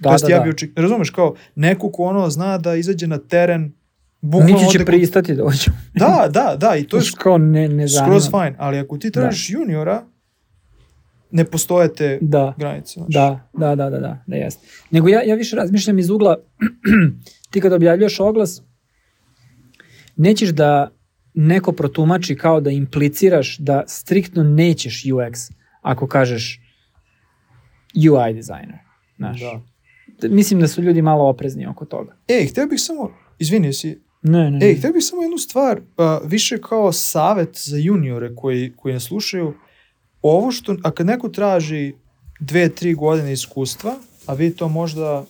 [0.00, 0.44] Da, to jest, da, ja da.
[0.44, 3.72] bi očekivao, razumeš, kao neko ko ono zna da izađe na teren,
[4.20, 5.70] bukvalno Niti će kod- pristati da dođu.
[5.94, 8.06] Da, da, da, i to je kao ne, ne zanima.
[8.06, 10.04] skroz fine, ali ako ti tražiš juniora,
[11.30, 12.54] ne postoje te Da.
[12.58, 12.92] granice.
[12.92, 13.12] Znači.
[13.12, 14.60] Da, da, da, da, da, da jest.
[14.90, 16.36] Nego ja, ja više razmišljam iz ugla,
[17.50, 18.62] ti kad objavljuješ oglas,
[20.16, 20.90] nećeš da
[21.34, 26.60] neko protumači kao da impliciraš da striktno nećeš UX ako kažeš
[27.94, 28.78] UI designer.
[29.16, 29.40] Znaš.
[29.40, 30.28] Da.
[30.28, 32.16] Mislim da su ljudi malo oprezni oko toga.
[32.28, 34.66] Ej, htio bih samo, izvini, si, Ne, ne, ne.
[34.66, 39.02] ej, htio bih samo jednu stvar, a, više kao savet za juniore koji, koji nas
[39.02, 39.54] slušaju,
[40.22, 41.94] ovo što, a kad neko traži
[42.40, 43.94] dve, tri godine iskustva,
[44.26, 45.24] a vi to možda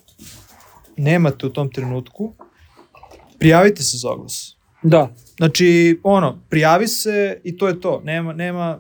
[0.97, 2.33] nemate u tom trenutku,
[3.39, 4.57] prijavite se za oglas.
[4.83, 8.01] Da, Znači, ono, prijavi se i to je to.
[8.05, 8.79] Nema, nema,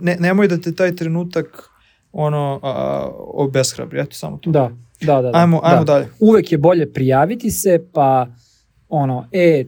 [0.00, 1.68] ne, nemoj da te taj trenutak
[2.12, 4.00] ono, a, obeshrabri.
[4.00, 4.50] Eto, samo to.
[4.50, 5.22] da, da, da.
[5.22, 5.38] da.
[5.38, 5.92] Ajmo, ajmo da.
[5.92, 6.08] dalje.
[6.20, 8.26] Uvek je bolje prijaviti se, pa
[8.88, 9.64] ono, e,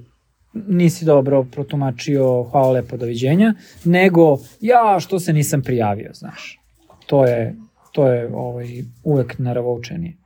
[0.55, 6.61] nisi dobro protumačio, hvala lepo, doviđenja, nego, ja, što se nisam prijavio, znaš.
[7.07, 7.55] To je,
[7.93, 10.17] to je ovaj, uvek naravoučenije.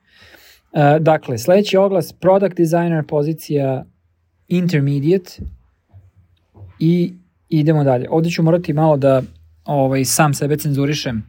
[0.72, 3.84] E, dakle, sledeći oglas, product designer, pozicija
[4.48, 5.32] intermediate
[6.80, 7.12] i
[7.48, 8.06] idemo dalje.
[8.10, 9.22] Ovde ću morati malo da
[9.64, 11.22] ovaj, sam sebe cenzurišem,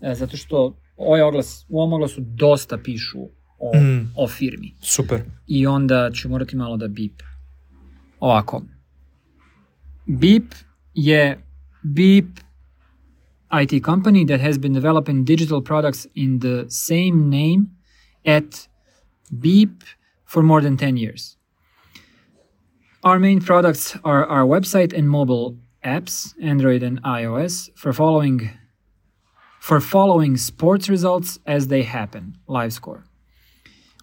[0.00, 3.20] e, zato što ovaj oglas, u ovom oglasu dosta pišu
[3.58, 4.12] o, Mm.
[4.16, 5.20] o firmi Super.
[5.46, 7.22] i onda ću morati malo da bip.
[8.20, 8.66] Ovako.
[10.18, 10.54] Beep
[10.94, 11.36] je
[11.82, 12.40] Beep
[13.52, 17.70] IT company that has been developing digital products in the same name
[18.24, 18.68] at
[19.38, 19.82] Beep
[20.24, 21.36] for more than 10 years.
[23.02, 28.50] Our main products are our website and mobile apps, Android and iOS, for following
[29.58, 33.04] for following sports results as they happen, live score.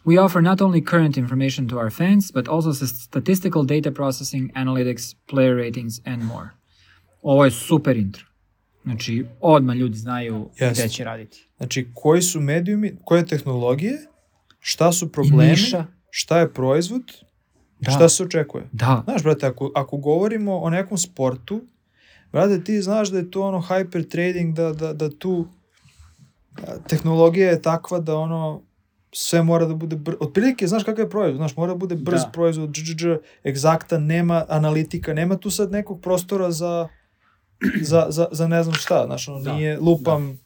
[0.08, 5.16] We offer not only current information to our fans, but also statistical data processing, analytics,
[5.32, 6.50] player ratings, and more.
[7.22, 8.26] Ovo je super intro.
[8.84, 10.82] Znači, odmah ljudi znaju Jeste.
[10.84, 11.48] gde će raditi.
[11.58, 13.98] Znači, koji su medijumi, koje tehnologije,
[14.60, 15.56] šta su problemi,
[16.10, 17.04] šta je proizvod,
[17.80, 17.92] Da.
[17.92, 18.70] šta se očekuje.
[18.72, 19.02] Da.
[19.06, 21.62] Znaš, brate, ako, ako govorimo o nekom sportu,
[22.32, 25.48] brate, ti znaš da je to ono hyper trading, da, da, da tu
[26.88, 28.62] tehnologija je takva da ono
[29.14, 30.18] sve mora da bude brzo.
[30.22, 32.30] Otprilike, znaš kakav je proizvod, znaš, mora da bude brz Da.
[32.34, 33.06] proizvod, dž,
[33.46, 36.88] egzaktan, nema analitika, nema tu sad nekog prostora za,
[37.82, 40.40] za, za, za ne znam šta, znaš, ono, Da, nije lupam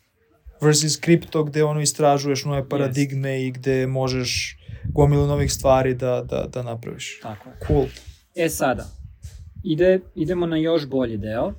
[0.61, 4.57] versus kripto gde ono istražuješ nove paradigme i gde možeš
[4.93, 7.19] gomilu novih stvari da, da, da napraviš.
[7.21, 7.55] Tako je.
[7.67, 7.85] Cool.
[8.35, 8.85] E sada,
[9.63, 11.47] ide, idemo na još bolji deo.
[11.49, 11.53] E,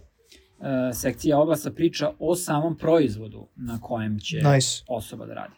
[0.94, 4.82] sekcija oglasa priča o samom proizvodu na kojem će Nice.
[4.88, 5.54] osoba da radi.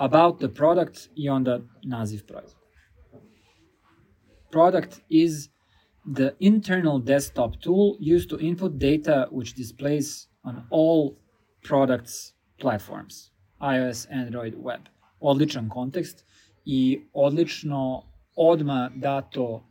[0.00, 2.66] About the product i onda naziv proizvoda.
[4.50, 5.50] Product is
[6.16, 11.16] the internal desktop tool used to input data which displays on all
[11.68, 14.80] products platforms, iOS, Android, web.
[15.20, 16.24] Odličan kontekst
[16.64, 18.02] i odlično
[18.36, 19.62] odma dato uh,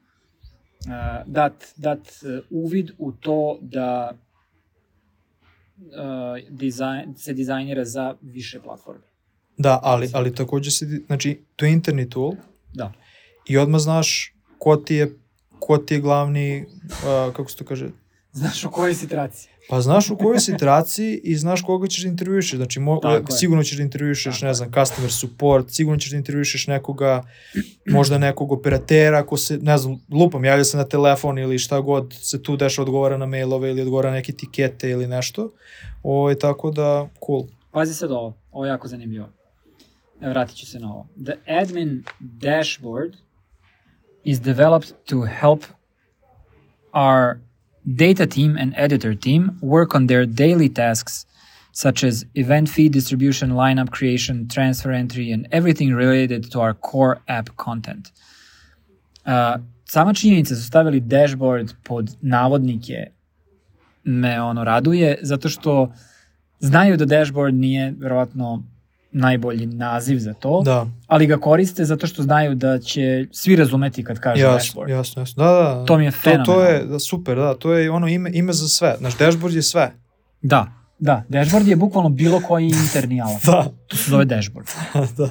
[1.26, 4.18] dat, dat uh, uvid u to da
[5.78, 9.09] uh, dizajn, se dizajnira za više platforme.
[9.60, 12.34] Da, ali, ali takođe se, di- znači, to je interni tool
[12.74, 12.92] Da.
[13.48, 15.16] i odmah znaš ko ti je,
[15.60, 17.90] ko ti je glavni, uh, kako se to kaže,
[18.32, 19.50] Znaš u kojoj si traci?
[19.70, 23.34] pa znaš u kojoj si traci i znaš koga ćeš da intervjuišeš, znači mo, Tako
[23.34, 23.38] je.
[23.38, 24.54] sigurno ćeš da intervjuišeš, Tako ne je.
[24.54, 27.24] znam, customer support, sigurno ćeš da intervjuišeš nekoga,
[27.88, 32.14] možda nekog operatera, ako se, ne znam, lupam, javlja se na telefon ili šta god
[32.14, 35.52] se tu dešava, odgovara na mailove ili odgovara na neke etikete ili nešto,
[36.04, 37.44] o, tako da, cool.
[37.72, 39.30] Pazi sad ovo, ovo je jako zanimljivo.
[40.22, 41.08] Vratit ću se na ovo.
[41.26, 43.16] The admin dashboard
[44.24, 45.64] is developed to help
[46.94, 47.40] our
[47.84, 51.26] data team and editor team work on their daily tasks
[51.72, 57.22] such as event feed distribution, lineup creation, transfer entry, and everything related to our core
[57.28, 58.12] app content.
[59.26, 63.12] Uh, sama činjenica su stavili dashboard pod navodnike
[64.04, 65.94] me ono raduje, zato što
[66.60, 68.64] znaju da dashboard nije verovatno
[69.12, 74.04] najbolji naziv za to, Da, ali ga koriste zato što znaju da će svi razumeti
[74.04, 74.90] kad kažu jasno, dashboard.
[74.90, 75.44] jasno, jasno.
[75.44, 75.86] Da, da, da.
[75.86, 76.86] To mi je To, to je fenomenalno.
[76.88, 78.96] da, super, da, to je ono ime, ime za sve.
[79.00, 79.92] Znaš, dashboard je sve.
[80.42, 80.68] Da,
[81.00, 83.44] da, dashboard je bukvalno bilo koji interni alat.
[83.46, 84.68] Da, To se zove dashboard.
[85.18, 85.30] da.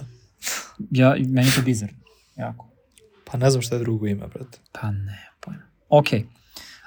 [0.91, 1.97] Ja, meni je to bizarno.
[2.37, 2.69] Jako.
[3.25, 4.59] Pa ne znam šta je drugo ime, brate.
[4.73, 5.63] Pa ne, pojma.
[5.91, 6.25] Okay.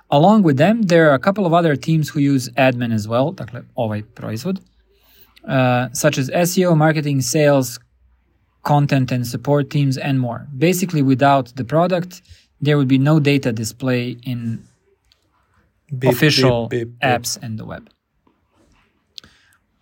[0.08, 3.36] Along with them, there are a couple of other teams who use admin as well,
[3.36, 4.60] dakle ovaj proizvod,
[5.48, 7.80] uh, such as SEO, marketing, sales,
[8.64, 10.48] content and support teams, and more.
[10.58, 12.22] Basically, without the product,
[12.62, 14.60] there would be no data display in
[15.92, 17.00] Bip, official bip, bip.
[17.02, 17.90] apps and the web.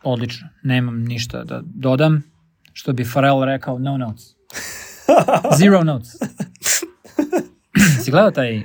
[0.04, 0.48] Odlično.
[0.64, 2.24] Nemam ništa da dodam.
[2.74, 4.24] Što bi Pharrell rekao, no notes.
[5.60, 6.12] Zero notes.
[8.04, 8.64] si gledao taj, uh,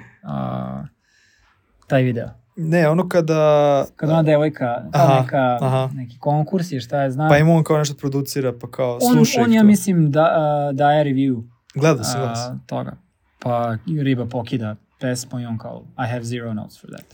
[1.87, 2.44] taj video?
[2.57, 3.85] Ne, ono kada...
[3.97, 5.91] Kad ona devojka, Aha, neka, aha.
[5.95, 7.29] neki konkurs je, šta je znam.
[7.29, 10.23] Pa ima on kao nešto producira, pa kao on, slušaj on ih ja mislim da,
[10.71, 11.43] uh, daje review
[11.75, 12.43] Gleda se, gleda se.
[12.43, 12.97] a, toga.
[13.39, 17.05] Pa riba pokida pesmu i on kao I have zero notes for that.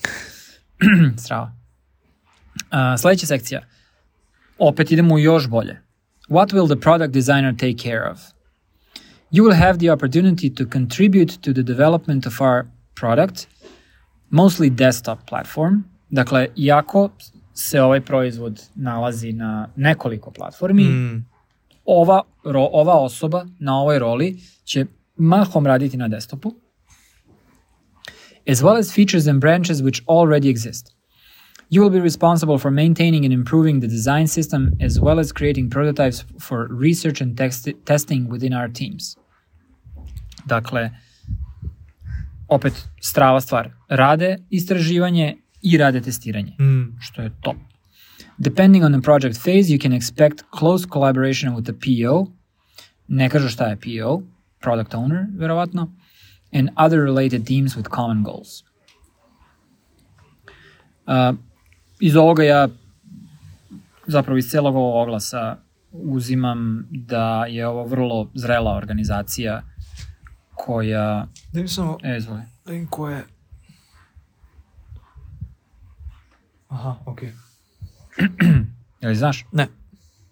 [1.24, 1.52] Strava.
[2.70, 3.60] A, sledeća sekcija.
[4.58, 5.80] Opet idemo još bolje.
[6.28, 8.18] What will the product designer take care of?
[9.32, 12.64] You will have the opportunity to contribute to the development of our
[13.00, 13.46] product,
[14.30, 15.84] mostly desktop platform.
[16.10, 17.10] Dakle, iako
[17.54, 21.24] se ovaj proizvod nalazi na nekoliko platformi, Mm,
[21.84, 26.54] ova, ro, ova osoba na ovoj roli će mahom raditi na desktopu,
[28.52, 30.94] as well as features and branches which already exist.
[31.70, 35.70] You will be responsible for maintaining and improving the design system as well as creating
[35.70, 39.16] prototypes for research and text, testing within our teams.
[40.46, 40.90] Dakle,
[42.50, 43.70] opet strava stvar.
[43.88, 47.56] Rade istraživanje i rade testiranje mm, što je top.
[48.38, 52.26] Depending on the project phase, you can expect close collaboration with the PO,
[53.08, 54.22] ne kažu šta je PO,
[54.60, 55.92] product owner, verovatno,
[56.52, 58.62] and other related teams with common goals.
[61.06, 61.36] Uh,
[62.00, 62.68] iz ovoga ja
[64.06, 65.56] zapravo iz celog ovog oglasa
[65.92, 69.62] uzimam da je ovo vrlo zrela organizacija
[70.64, 71.26] koja...
[71.52, 72.42] Da mi samo, E, izvoli.
[72.64, 73.24] da vidim ko je...
[76.68, 77.32] Aha, okej.
[79.00, 79.44] Jel znaš?
[79.52, 79.68] Ne,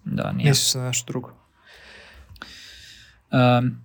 [0.05, 0.49] Da, nije.
[0.49, 1.29] misli se na nešto drugo.
[3.31, 3.81] Um,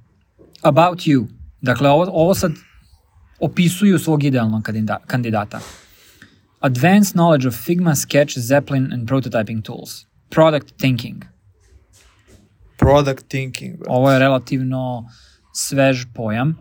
[0.62, 1.26] about you.
[1.60, 2.52] Dakle, ovo, ovo sad
[3.40, 5.60] opisuju svog idealnog kandida, kandidata.
[6.60, 10.06] Advanced knowledge of Figma, Sketch, Zeppelin and prototyping tools.
[10.30, 11.24] Product thinking.
[12.78, 13.76] Product thinking.
[13.86, 15.10] Ovo je relativno
[15.54, 16.58] svež pojam.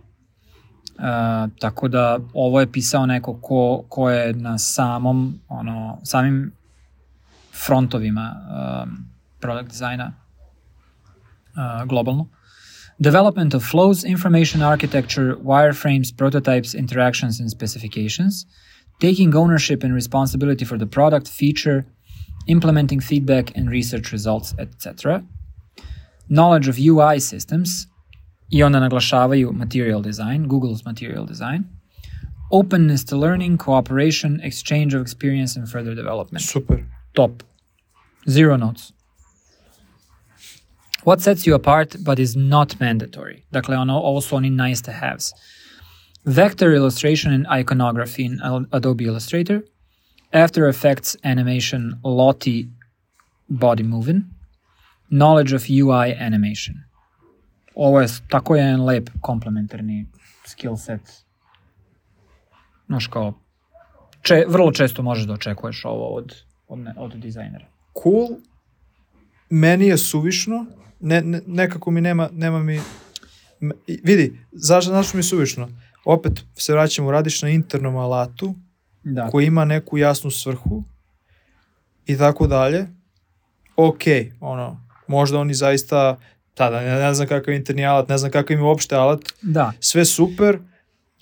[0.94, 6.52] Uh, tako da ovo je pisao neko ko, ko je na samom, ono, samim
[7.66, 12.28] frontovima um, product dizajna uh, globalno.
[13.00, 18.46] Development of flows, information architecture, wireframes, prototypes, interactions, and specifications.
[19.00, 21.86] Taking ownership and responsibility for the product, feature,
[22.48, 25.24] implementing feedback and research results, etc.
[26.30, 27.88] Knowledge of UI systems,
[28.54, 31.63] i onda naglašavaju material design, Google's material design.
[32.52, 36.78] Openness to learning, cooperation, exchange of experience, and further development Super.
[37.13, 37.32] top.
[38.28, 38.94] Zero notes.
[41.04, 43.44] What sets you apart but is not mandatory?
[43.52, 45.34] Dakle, ono, ovo su oni nice to haves.
[46.26, 48.39] Vector illustration and iconography in
[48.72, 49.63] Adobe Illustrator.
[50.32, 52.70] After Effects animation Lottie
[53.50, 54.24] body moving.
[55.10, 56.84] Knowledge of UI animation.
[57.76, 60.08] Ovo je tako jedan lep komplementarni
[60.46, 61.02] skill set.
[62.88, 63.34] Znaš kao,
[64.22, 66.36] če, vrlo često možeš da očekuješ ovo od,
[66.68, 67.66] od, ne, od dizajnera.
[68.04, 68.28] Cool.
[69.50, 70.66] Meni je suvišno.
[71.00, 72.80] Ne, ne, nekako mi nema, nema mi...
[73.60, 75.70] me- vidi, zašto, zašto mi je suvišno?
[76.06, 78.56] Opet se vraćamo, radiš na internom alatu
[79.04, 79.28] Da.
[79.28, 80.84] koji ima neku jasnu svrhu
[82.06, 82.88] i tako dalje.
[83.76, 84.02] Ok,
[84.40, 86.18] ono, možda oni zaista,
[86.54, 89.72] tada ne, ne znam kakav interni alat, ne znam kakav im je uopšte alat, Da.
[89.80, 90.60] sve super,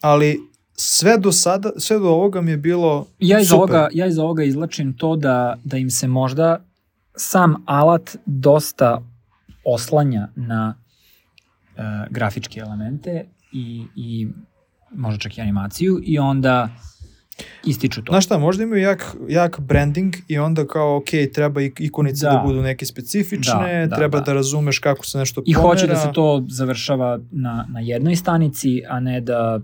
[0.01, 0.39] ali
[0.75, 3.57] sve do sada, sve do ovoga mi je bilo Ja iz, super.
[3.57, 6.63] ovoga, ja iz ovoga izlačim to da, da im se možda
[7.15, 9.01] sam alat dosta
[9.65, 10.75] oslanja na
[11.77, 14.27] e, grafičke elemente i, i
[14.91, 16.69] možda čak i animaciju i onda
[17.65, 18.11] ističu to.
[18.11, 22.31] Znaš šta, možda imaju jak, jak branding i onda kao, ok, treba i ikonice da,
[22.31, 22.43] Da.
[22.45, 24.23] budu neke specifične, Da, da, treba da.
[24.25, 24.33] da.
[24.33, 25.69] razumeš kako se nešto I pomera.
[25.69, 29.59] hoće da se to završava na, na jednoj stanici, a ne da,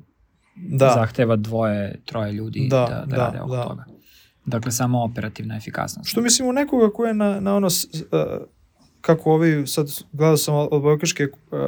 [0.55, 0.91] da.
[0.95, 3.63] zahteva dvoje, troje ljudi Da, da, da, da, rade oko da.
[3.63, 3.85] toga.
[4.45, 6.09] Dakle, samo operativna efikasnost.
[6.09, 7.71] Što mislim u nekoga ko je na, na ono, uh,
[9.01, 11.59] kako ovi, sad gledao sam odbojkaške uh,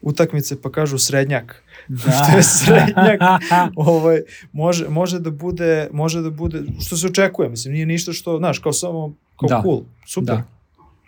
[0.00, 1.62] utakmice pa kažu srednjak.
[1.88, 2.10] Da.
[2.28, 3.20] što je srednjak,
[3.76, 4.20] ovaj,
[4.52, 8.58] može, može, da bude, može da bude, što se očekuje, mislim, nije ništa što, znaš,
[8.58, 9.62] kao samo, kao Da.
[9.62, 10.36] cool, super.
[10.36, 10.42] Da.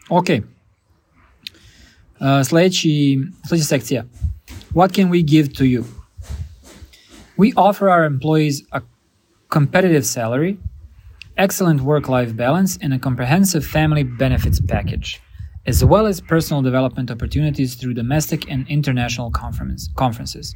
[0.09, 0.27] Ok.
[0.29, 4.05] Uh, sledeći, sledeća sekcija.
[4.71, 5.83] What can we give to you?
[7.37, 8.81] We offer our employees a
[9.55, 10.57] competitive salary,
[11.37, 15.21] excellent work-life balance, and a comprehensive family benefits package,
[15.67, 20.55] as well as personal development opportunities through domestic and international conference, conferences.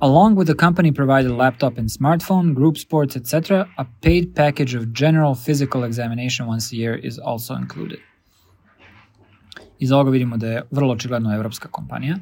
[0.00, 4.92] Along with the company provided laptop and smartphone, group sports, etc., a paid package of
[4.92, 7.98] general physical examination once a year is also included.
[9.80, 12.16] Iz ovoga vidimo da je vrlo očigledno evropska kompanija.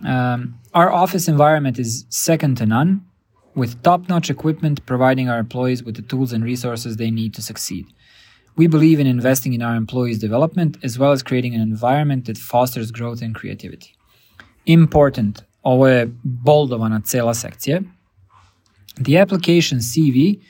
[0.00, 3.00] Um, our office environment is second to none,
[3.54, 7.86] with top-notch equipment providing our employees with the tools and resources they need to succeed.
[8.58, 12.36] We believe in investing in our employees' development as well as creating an environment that
[12.36, 13.94] fosters growth and creativity.
[14.66, 17.82] Important, ovo je boldovana cela sekcija.
[18.96, 20.40] The application CV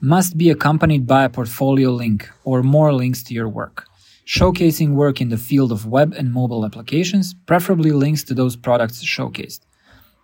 [0.00, 3.84] must be accompanied by a portfolio link or more links to your work,
[4.24, 9.04] showcasing work in the field of web and mobile applications, preferably links to those products
[9.04, 9.60] showcased,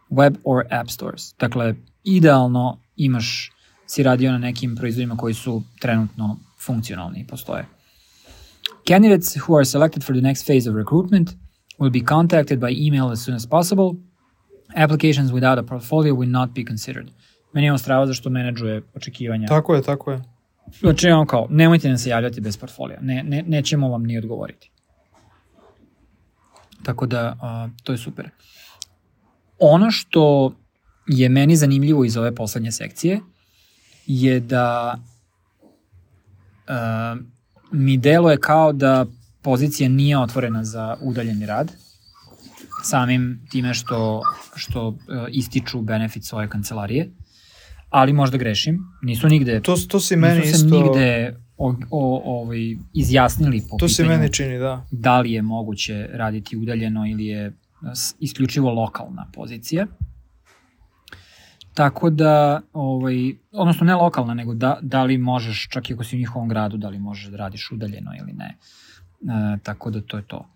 [0.09, 1.35] web or app stores.
[1.39, 3.53] Dakle, idealno imaš,
[3.87, 7.67] si radio na nekim proizvodima koji su trenutno funkcionalni postoje.
[8.89, 11.31] Candidates who are selected for the next phase of recruitment
[11.79, 13.97] will be contacted by email as soon as possible.
[14.77, 17.09] Applications without a portfolio will not be considered.
[17.53, 19.47] Meni je on strava zašto menadžuje očekivanja.
[19.47, 20.23] Tako je, tako je.
[20.81, 24.71] Znači, on kao, nemojte nam se javljati bez portfolija, ne, ne, nećemo vam ni odgovoriti.
[26.83, 28.31] Tako da, a, to je super.
[29.59, 30.53] Ono što
[31.07, 33.21] je meni zanimljivo iz ove poslednje sekcije
[34.07, 34.99] je da
[36.67, 37.17] a,
[37.73, 39.07] mi deluje kao da
[39.43, 41.73] pozicija nije otvorena za udaljeni rad,
[42.83, 44.23] samim time što,
[44.55, 44.97] što uh,
[45.29, 47.11] ističu benefit svoje kancelarije,
[47.91, 52.41] ali možda grešim, nisu nigde To, to si meni nisu se isto, nigde o, o,
[52.41, 54.87] ovaj, izjasnili po to se pitanju meni čini, da.
[54.91, 57.53] da li je moguće raditi udaljeno ili je
[58.21, 59.87] isključivo lokalna pozicija.
[61.77, 66.17] Tako da, ovaj, odnosno ne lokalna, nego da, da li možeš, čak i ako si
[66.17, 68.47] u njihovom gradu, da li možeš da radiš udaljeno ili ne.
[68.47, 70.47] E, tako da to je to.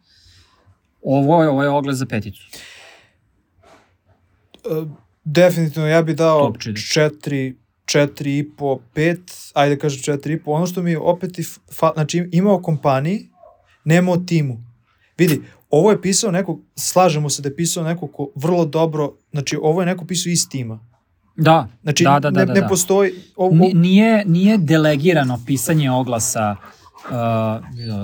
[1.03, 2.43] Ovo je, ovo je oglas za peticu.
[4.55, 4.85] E,
[5.25, 6.83] Definitivno, ja bi dao Top četiri.
[6.83, 10.51] četiri, četiri i po, pet, ajde da kažem četiri i po.
[10.51, 11.43] Ono što mi je opet, i
[11.79, 13.29] fa, znači imao kompaniji,
[13.85, 14.65] nemao timu.
[15.19, 19.59] Vidi, ovo je pisao neko, slažemo se da je pisao neko ko vrlo dobro, znači
[19.63, 20.90] ovo je neko pisao iz tima.
[21.41, 22.67] Da, Znači, da, da, da, ne, da, ne da.
[22.67, 26.57] postoji, ovo, Ni- Nije, nije delegirano pisanje oglasa
[27.05, 27.13] uh,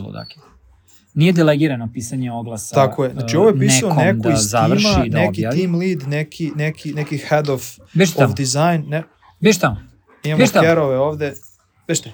[0.06, 0.34] ludake.
[1.14, 3.12] Nije delegirano pisanje oglasa tako je.
[3.12, 5.56] Znači, uh, ovo je pisao nekom neko da iz završi, tima, da neki objavi.
[5.58, 7.62] team lead, neki, neki, neki head of,
[7.94, 9.02] tamo, of design, ne,
[9.40, 9.76] beži tamo.
[10.24, 10.60] Imamo Viš šta?
[10.60, 11.34] kerove ovde.
[11.88, 12.10] Viš šta?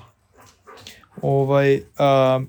[1.23, 2.41] Ovaj, a,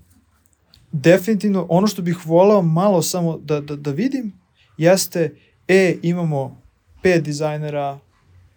[0.92, 4.34] definitivno, ono što bih volao malo samo da, da, da vidim,
[4.78, 5.36] jeste,
[5.68, 6.62] e, imamo
[7.02, 8.00] pet dizajnera,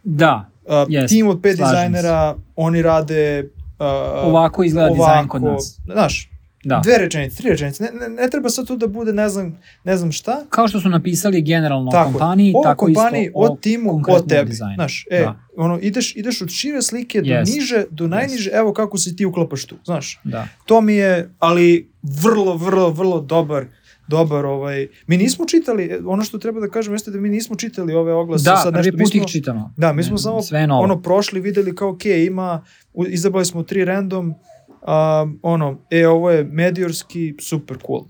[0.06, 0.34] Da,
[0.68, 1.86] a, Jest, tim od pet slažem se.
[1.88, 3.86] dizajnera, oni rade a,
[4.24, 5.80] ovako izgleda dizajn kod nas.
[5.86, 6.30] Znaš,
[6.64, 6.80] Da.
[6.80, 9.96] dve rečenice, tri rečenice, ne, ne, ne treba sad tu da bude ne znam, ne
[9.96, 12.12] znam šta, Kao što su napisali generalno o Tako je.
[12.12, 14.46] kompaniji, o tako kompaniji, isto o o timu, o tebi.
[14.46, 14.74] dizajnu.
[14.74, 15.34] Znaš, e, Da.
[15.56, 17.54] ono, ideš, ideš od šire slike do Jest.
[17.54, 20.20] niže, do najniže, evo kako se ti uklapaš tu, znaš.
[20.24, 20.48] Da.
[20.64, 23.64] To mi je, ali vrlo, vrlo, vrlo dobar,
[24.08, 27.94] dobar ovaj, mi nismo čitali, ono što treba da kažem jeste da mi nismo čitali
[27.94, 29.74] ove oglase, Da, sad nešto, mi put ih smo, čitamo.
[29.76, 30.82] da, mi smo Ne, samo Sve novo.
[30.82, 32.64] ono prošli, videli kao, ok, ima,
[33.08, 38.04] izabrali smo tri random, um, ono, e, ovo je mediorski, super cool.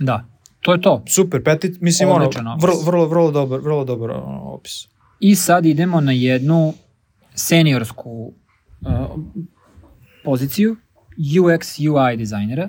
[0.00, 0.24] Da,
[0.60, 1.02] to je to.
[1.08, 2.64] Super, petit, mislim, Odličan ono, opis.
[2.64, 4.88] vrlo, vrlo, vrlo dobar, vrlo dobar ono, opis.
[5.20, 6.72] I sad idemo na jednu
[7.34, 8.10] seniorsku
[8.80, 8.88] uh,
[10.24, 10.76] poziciju
[11.40, 12.68] UX UI dizajnera.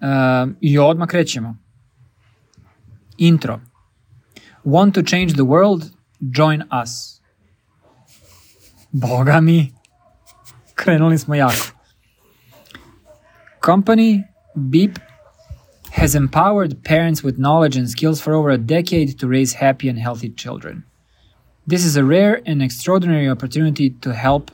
[0.00, 1.56] Uh, I odmah krećemo.
[3.18, 3.60] Intro.
[4.64, 5.90] Want to change the world?
[6.20, 7.20] Join us.
[8.92, 9.72] Boga mi.
[10.74, 11.72] Krenuli smo jako.
[13.60, 14.98] Company Beep
[15.92, 19.98] has empowered parents with knowledge and skills for over a decade to raise happy and
[19.98, 20.82] healthy children.
[21.68, 24.50] This is a rare and extraordinary opportunity to help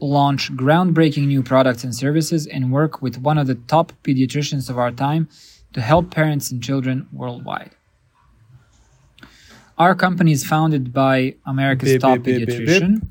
[0.00, 4.78] launch groundbreaking new products and services and work with one of the top pediatricians of
[4.78, 5.28] our time
[5.72, 7.70] to help parents and children worldwide.
[9.76, 13.08] Our company is founded by America's Beep, top beep, beep, beep, pediatrician.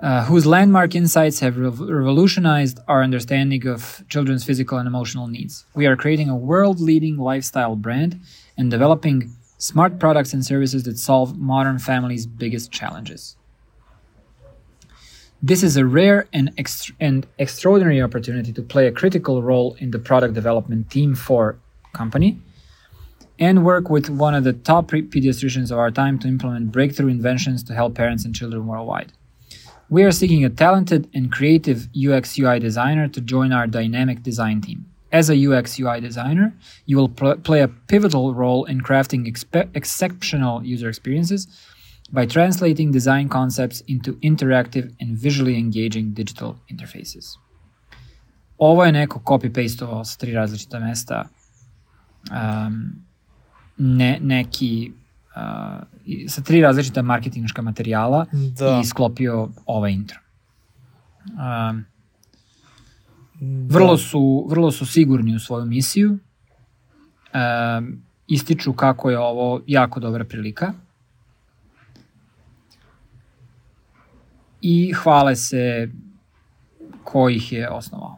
[0.00, 5.64] uh, whose landmark insights have rev- revolutionized our understanding of children's physical and emotional needs.
[5.74, 8.20] We are creating a world leading lifestyle brand
[8.56, 13.36] and developing smart products and services that solve modern families' biggest challenges.
[15.46, 19.90] This is a rare and, ext- and extraordinary opportunity to play a critical role in
[19.90, 21.58] the product development team for
[21.92, 22.38] company
[23.38, 27.62] and work with one of the top pediatricians of our time to implement breakthrough inventions
[27.64, 29.12] to help parents and children worldwide.
[29.90, 34.62] We are seeking a talented and creative UX UI designer to join our dynamic design
[34.62, 34.86] team.
[35.12, 36.54] As a UX UI designer,
[36.86, 41.48] you will pl- play a pivotal role in crafting expe- exceptional user experiences
[42.10, 47.24] by translating design concepts into interactive and visually engaging digital interfaces.
[48.58, 51.24] Ovo je neko copy-pastovao sa tri različita mesta
[52.30, 52.92] um,
[53.76, 54.92] ne, neki
[55.36, 58.26] uh, sa tri različita marketinška materijala
[58.58, 58.80] Da.
[58.82, 60.18] i sklopio ovaj intro.
[61.24, 61.84] Um,
[63.68, 66.10] vrlo, su, vrlo su sigurni u svoju misiju.
[66.10, 70.72] Um, ističu kako je ovo jako dobra prilika.
[74.66, 75.88] I hvale se
[77.04, 78.16] ko ih je osnovao.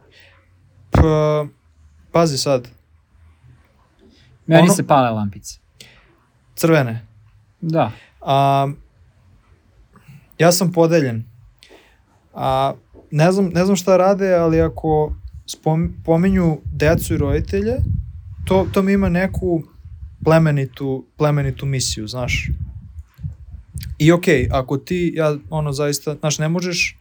[0.90, 1.46] Pa,
[2.12, 2.68] pazi sad,
[4.46, 5.58] Meni Ono- se pale lampice.
[6.54, 7.06] crvene.
[7.60, 7.90] Da.
[8.20, 8.68] A,
[10.38, 11.24] ja sam podeljen.
[12.34, 12.74] A,
[13.10, 15.14] ne, znam, ne znam šta rade, ali ako
[15.46, 17.76] spom, pominju decu i roditelje,
[18.44, 19.62] to, to mi ima neku
[20.24, 22.50] plemenitu, plemenitu misiju, znaš.
[23.98, 26.98] I okej, ako ti, ja, ono, zaista, znaš, ne možeš,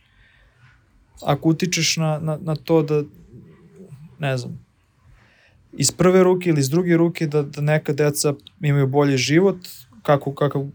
[1.22, 3.04] ako utičeš na, na, na to da,
[4.20, 4.66] ne znam,
[5.78, 9.58] iz prve ruke ili iz druge ruke da, da neka deca imaju bolji život,
[10.04, 10.68] kako, kako,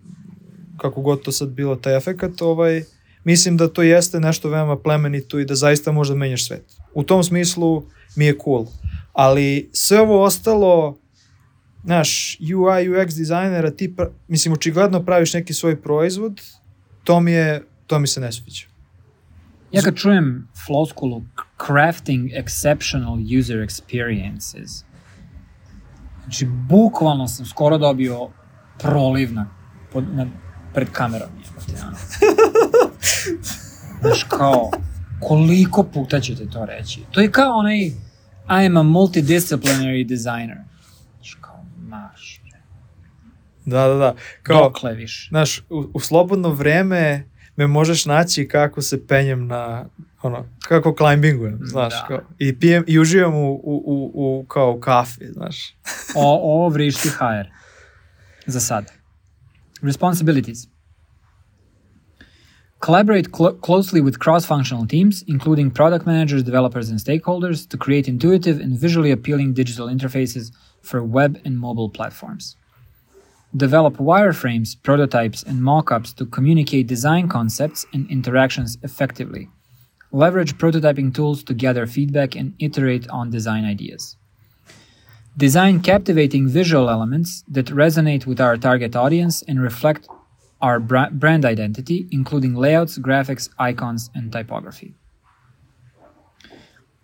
[0.77, 2.83] kako god to sad bilo taj efekat, ovaj,
[3.25, 6.65] mislim da to jeste nešto veoma plemenito i da zaista možda menjaš svet.
[6.95, 7.85] U tom smislu
[8.17, 8.67] mi je cool.
[9.13, 10.99] Ali sve ovo ostalo,
[11.85, 16.41] znaš, UI, UX dizajnera, ti, pra, mislim, očigledno praviš neki svoj proizvod,
[17.05, 18.67] to mi je, to mi se ne sviđa.
[19.73, 21.23] Ja kad čujem floskulu
[21.67, 24.85] crafting exceptional user experiences,
[26.23, 28.29] znači bukvalno sam skoro dobio
[28.79, 29.47] proliv na,
[29.93, 30.27] pod, na,
[30.75, 31.29] pred kamerom.
[31.87, 31.97] ono.
[34.01, 34.71] Znaš kao,
[35.21, 37.01] koliko puta ćete to reći?
[37.11, 37.93] To je kao onaj
[38.51, 40.59] I am a multidisciplinary designer.
[41.17, 42.61] Znaš kao, maš, bre.
[43.71, 44.15] Da, da, da.
[44.43, 45.29] Kao, dokle više.
[45.29, 47.25] Znaš, u, u slobodno vreme
[47.57, 49.85] me možeš naći kako se penjem na,
[50.23, 52.05] ono, kako climbingujem, znaš, Da.
[52.09, 55.75] kao, i pijem, i uživam u, u, u, u kao u kafi, znaš.
[56.17, 57.47] O, ovo vrišti HR.
[58.47, 58.93] Za sad.
[59.83, 60.59] Responsibilities.
[62.87, 68.59] Collaborate clo- closely with cross-functional teams, including product managers, developers, and stakeholders, to create intuitive
[68.65, 70.51] and visually appealing digital interfaces
[70.83, 72.57] for web and mobile platforms.
[73.57, 79.49] Develop wireframes, prototypes, and mock-ups to communicate design concepts and interactions effectively.
[80.13, 84.17] Leverage prototyping tools to gather feedback and iterate on design ideas.
[85.37, 90.09] Design captivating visual elements that resonate with our target audience and reflect
[90.61, 94.95] our brand identity, including layouts, graphics, icons, and typography.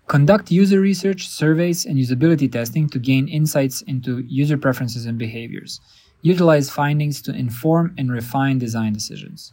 [0.07, 5.81] Conduct user research, surveys, and usability testing to gain insights into user preferences and behaviors.
[6.23, 9.53] Utilize findings to inform and refine design decisions.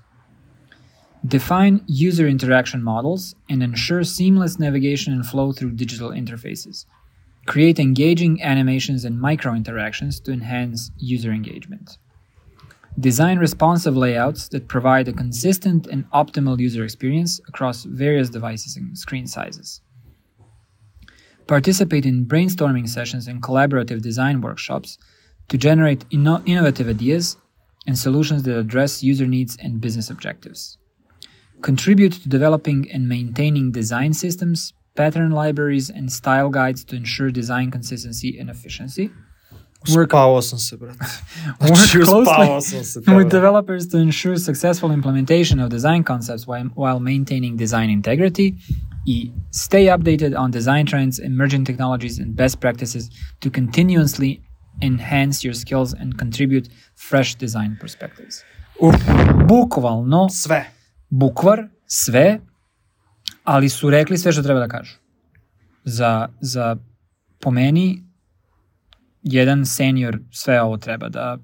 [1.26, 6.86] Define user interaction models and ensure seamless navigation and flow through digital interfaces.
[7.46, 11.98] Create engaging animations and micro interactions to enhance user engagement.
[13.00, 18.98] Design responsive layouts that provide a consistent and optimal user experience across various devices and
[18.98, 19.82] screen sizes.
[21.48, 24.98] Participate in brainstorming sessions and collaborative design workshops
[25.50, 27.38] to generate inno- innovative ideas
[27.86, 30.78] and solutions that address user needs and business objectives.
[31.62, 37.72] Contribute to developing and maintaining design systems, pattern libraries, and style guides to ensure design
[37.72, 39.12] consistency and efficiency.
[39.94, 40.98] Work- Uspavao sam se, brate.
[41.70, 43.02] Work closely se.
[43.16, 48.56] with developers to ensure successful implementation of design concepts while, while maintaining design integrity.
[49.06, 49.32] E.
[49.52, 53.10] Stay updated on design trends, emerging technologies, and best practices
[53.42, 54.42] to continuously
[54.82, 56.70] enhance your skills and contribute
[57.10, 58.44] fresh design perspectives.
[58.80, 58.96] Uf,
[59.48, 60.72] Bukvalno, sve.
[61.10, 62.40] bukvar, sve,
[63.44, 64.96] ali su rekli sve što treba da kažu.
[65.84, 66.78] Za, za
[67.40, 68.04] po meni,
[69.24, 71.38] jedan senior sve ovo treba da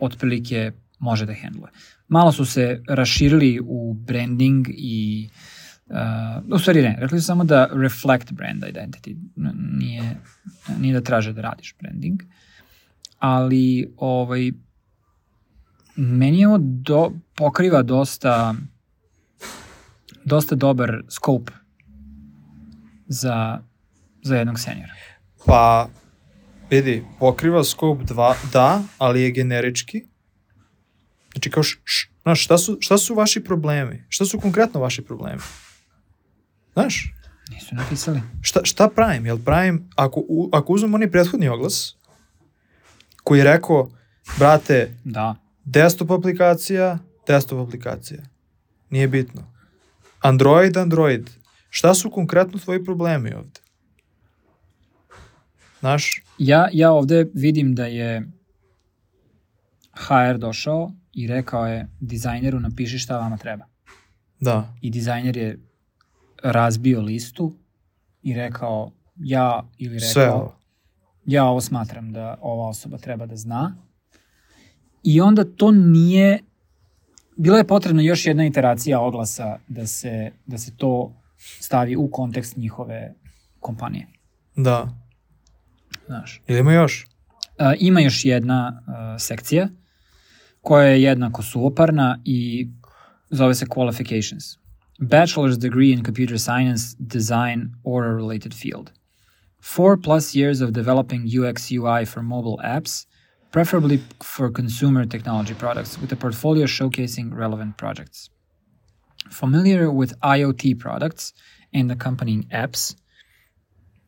[0.00, 1.72] otprilike može da hendluje.
[2.08, 5.49] Malo su se raširili u branding i uh,
[6.52, 9.16] u stvari ne, rekli samo da reflect brand identity,
[9.78, 10.16] nije,
[10.78, 12.22] nije da traže da radiš branding,
[13.18, 14.52] ali ovaj,
[15.96, 18.54] meni je ovo do, pokriva dosta
[20.24, 21.52] dosta dobar scope
[23.06, 23.58] za,
[24.22, 24.92] za jednog senjora.
[25.46, 25.88] Pa,
[26.70, 30.02] vidi, pokriva scope 2, da, ali je generički.
[31.32, 34.04] Znači, kao, š, š, šta su, šta su vaši problemi?
[34.08, 35.40] Šta su konkretno vaši problemi?
[36.72, 37.14] Znaš,
[37.50, 38.20] Nisu napisali.
[38.40, 39.26] šta, šta pravim?
[39.26, 41.96] Jel pravim, ako, u, ako uzmem onaj prethodni oglas,
[43.24, 43.90] koji je rekao,
[44.38, 45.34] brate, Da.
[45.64, 48.22] desktop aplikacija, desktop aplikacija.
[48.90, 49.52] Nije bitno.
[50.20, 51.30] Android, Android.
[51.70, 53.60] Šta su konkretno tvoji problemi ovde?
[55.80, 58.22] Znaš, Ja, ja ovde vidim da je
[59.94, 63.64] HR došao i rekao je dizajneru napiši šta vama treba.
[64.40, 65.58] da, I dizajner je
[66.42, 67.52] razbio listu
[68.22, 70.56] i rekao ja ili rekao sve ovo.
[71.26, 73.76] ja ovo smatram da ova osoba treba da zna.
[75.02, 76.38] I onda to nije
[77.36, 81.12] bila je potrebna još jedna iteracija oglasa da se, da se to
[81.60, 83.14] stavi u kontekst njihove
[83.60, 84.06] kompanije.
[84.56, 84.88] Da.
[86.06, 86.42] Znaš.
[86.46, 87.06] Ili ima još?
[87.58, 89.68] A, ima još jedna a, sekcija
[90.60, 92.68] koja je jednako suvoparna i
[93.30, 94.59] zove se qualifications.
[95.00, 98.92] Bachelor's degree in computer science, design or a related field.
[99.60, 103.06] Four plus years of developing UX UI for mobile apps,
[103.50, 108.30] preferably for consumer technology products, with a portfolio showcasing relevant projects.
[109.30, 111.32] Familiar with IoT products
[111.72, 112.94] and accompanying apps.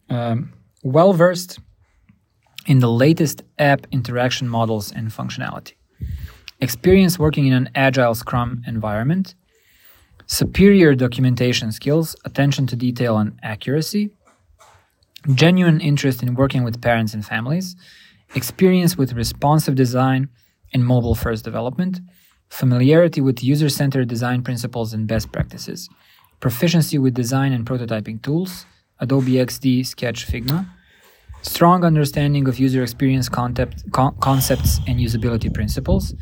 [0.08, 1.58] Um, well versed
[2.66, 5.74] in the latest app interaction models and functionality.
[6.60, 9.34] Experience working in an agile Scrum environment.
[10.32, 14.08] Superior documentation skills, attention to detail and accuracy.
[15.34, 17.76] Genuine interest in working with parents and families.
[18.34, 20.30] Experience with responsive design
[20.72, 22.00] and mobile first development.
[22.48, 25.90] Familiarity with user centered design principles and best practices.
[26.40, 28.64] Proficiency with design and prototyping tools.
[29.00, 30.66] Adobe XD, Sketch, Figma
[31.42, 36.14] strong understanding of user experience concept, con- concepts and usability principles,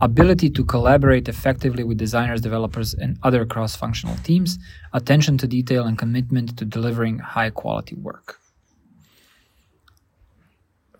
[0.00, 4.50] ability to collaborate effectively with designers, developers, and other cross functional teams,
[4.92, 8.40] attention to detail, and commitment to delivering high quality work.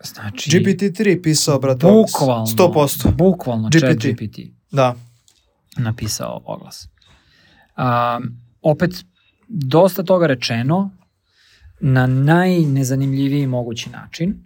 [0.04, 3.14] Znači, GPT-3 pisao, brate, bukvalno, 100%.
[3.16, 3.80] bukvalno GPT.
[3.80, 4.38] chat GPT
[4.70, 4.94] Da.
[5.78, 6.88] napisao oglas.
[7.76, 8.90] Um, opet,
[9.48, 10.90] dosta toga rečeno
[11.80, 14.44] na najnezanimljiviji mogući način.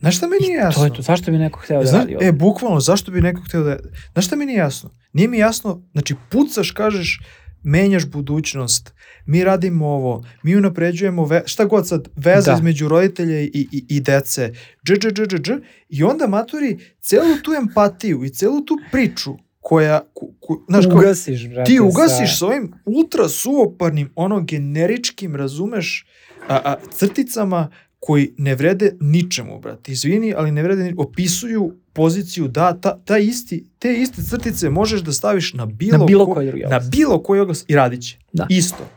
[0.00, 0.80] Znaš šta mi nije jasno?
[0.80, 1.02] To je to.
[1.02, 2.24] Zašto bi neko hteo da Zna, radi ovo?
[2.24, 3.76] e, bukvalno, zašto bi neko hteo da...
[4.12, 4.90] Znaš šta mi nije jasno?
[5.12, 7.20] Nije mi jasno, znači pucaš, kažeš,
[7.62, 8.94] menjaš budućnost,
[9.26, 12.56] mi radimo ovo, mi unapređujemo, ve, šta god sad, veza Da.
[12.56, 14.52] između roditelja i, i, i dece,
[14.86, 15.52] dž, dž, dž, dž, dž,
[15.88, 20.96] i onda maturi celu tu empatiju i celu tu priču koja, ku, ku, znaš, kao,
[20.96, 21.70] ugasiš, brate.
[21.70, 22.36] ti ugasiš sa...
[22.36, 26.06] s ovim ultra suoparnim, ono generičkim, razumeš,
[26.48, 27.70] a, a, crticama
[28.00, 29.92] koji ne vrede ničemu, brate.
[29.92, 35.00] Izvini, ali ne vrede, ni- opisuju poziciju da ta, ta isti, te iste crtice možeš
[35.00, 36.90] da staviš na bilo, Na bilo ko- koji drugi na oglas.
[36.90, 38.16] bilo koji oglas i radit će.
[38.32, 38.46] Da.
[38.50, 38.88] Isto.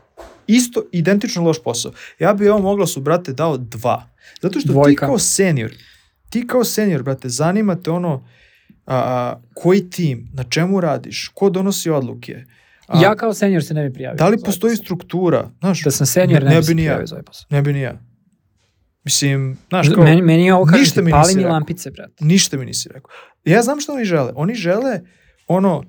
[0.48, 1.92] Isto, identično loš posao.
[2.20, 4.10] Ja bi ovom oglasu, brate, dao dva.
[4.42, 4.90] Zato što Dvojka.
[4.92, 5.72] ti kao senior,
[6.30, 8.28] ti kao senior, brate, zanima te ono
[8.88, 12.44] a, koji tim, na čemu radiš, ko donosi odluke,
[12.88, 14.18] a, Ja kao senior se ne bi prijavio.
[14.18, 16.88] da li ovaj postoji struktura, znaš, Da sam senior, Ne- ne, bi ni ja.
[16.88, 17.48] prijavio za ovaj posao.
[17.50, 18.02] ne bi ni ja.
[19.04, 22.14] Mislim, znaš, kao, Meni, meni je ovo kažem ništa mi pali mi lampice, brate.
[22.20, 23.12] ništa mi nisi rekao.
[23.46, 24.32] Ja znam šta oni žele.
[24.36, 25.00] Oni žele
[25.48, 25.84] ono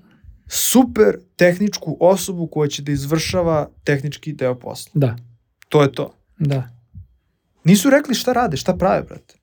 [0.49, 4.91] super tehničku osobu koja će da izvršava tehnički deo posla.
[4.95, 5.17] Da,
[5.69, 6.15] To je to.
[6.39, 6.71] da.
[7.65, 9.35] Nisu rekli šta rade, šta prave, brate.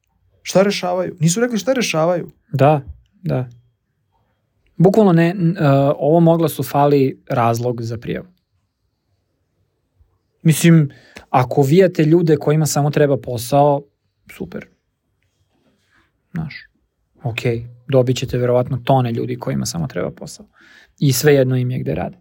[0.42, 1.16] Šta rešavaju.
[1.20, 2.32] Nisu rekli šta rešavaju.
[2.54, 2.82] Da,
[3.24, 3.50] da.
[4.78, 5.52] Bukvalno ne, uh,
[5.98, 8.28] ovom oglasu fali razlog za prijavu.
[10.42, 10.90] Mislim,
[11.30, 13.84] ako vijate ljude kojima samo treba posao,
[14.32, 14.68] super.
[16.34, 16.56] Znaš,
[17.24, 17.40] ok,
[17.88, 20.46] dobit ćete verovatno tone ljudi kojima samo treba posao.
[21.00, 22.18] I svejedno im je gde rade.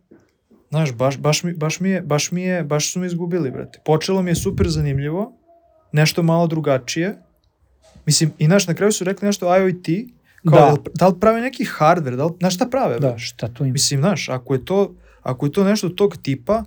[0.70, 3.80] Znaš, baš, baš, mi, baš, mi je, baš mi je, baš su mi izgubili, brate.
[3.84, 5.32] Počelo mi je super zanimljivo,
[5.92, 7.18] nešto malo drugačije.
[8.06, 9.86] Mislim, i znaš, na kraju su rekli nešto IoT,
[10.50, 10.90] kao Da.
[10.94, 12.98] da, li, prave neki hardware, da li, znaš šta prave?
[12.98, 13.72] Da, šta tu ima?
[13.72, 16.64] Mislim, znaš, ako je to, ako je to nešto tog tipa,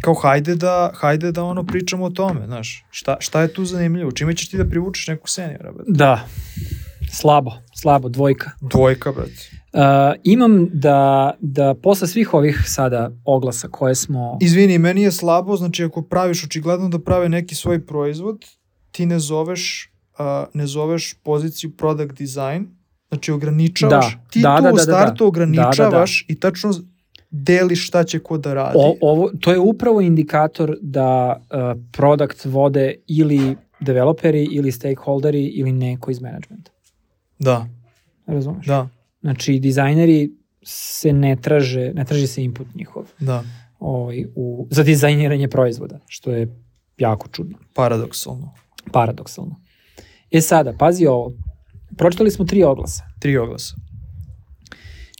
[0.00, 4.12] kao hajde da, hajde da ono pričamo o tome, znaš, šta, šta je tu zanimljivo,
[4.12, 5.90] čime ćeš ti da privučeš neku seniora, brate?
[5.92, 6.26] Da,
[7.12, 8.50] Slabo, slabo, dvojka.
[8.60, 9.50] Dvojka, brate.
[9.72, 9.80] Uh,
[10.24, 14.38] imam da, da posle svih ovih sada oglasa koje smo...
[14.40, 18.44] Izvini, meni je slabo, znači ako praviš očigledno da prave neki svoj proizvod,
[18.90, 22.64] ti ne zoveš, uh, ne zoveš poziciju product design,
[23.08, 24.82] znači ograničavaš, Da, ti da, tu da, u da, da.
[24.82, 26.74] startu Da, ograničavaš i tačno
[27.32, 28.78] deliš šta će ko da radi.
[28.78, 35.72] O, ovo, to je upravo indikator da uh, product vode ili developeri ili stakeholderi ili
[35.72, 36.70] neko iz managementa.
[37.38, 37.66] Da,
[38.26, 38.66] Razumeš?
[38.66, 38.88] da,
[39.20, 40.30] Znači, dizajneri
[40.62, 43.44] se ne traže, ne traži se input njihov da,
[43.78, 46.56] ovaj, u, za dizajniranje proizvoda, što je
[46.98, 48.54] jako čudno, paradoksalno.
[48.92, 49.56] paradoksalno.
[50.30, 51.32] E sada, pazi ovo,
[51.96, 53.04] pročitali smo tri oglasa.
[53.18, 53.74] Tri oglasa.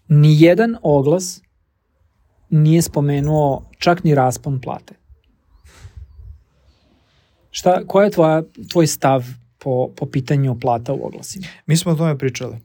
[0.08, 1.42] Nijedan oglas
[2.52, 4.94] nije spomenuo čak ni raspon plate.
[7.50, 9.24] Šta, koja je tvoja, tvoj stav
[9.58, 11.46] po, po pitanju plata u oglasima?
[11.66, 12.56] Mi smo o tome pričali.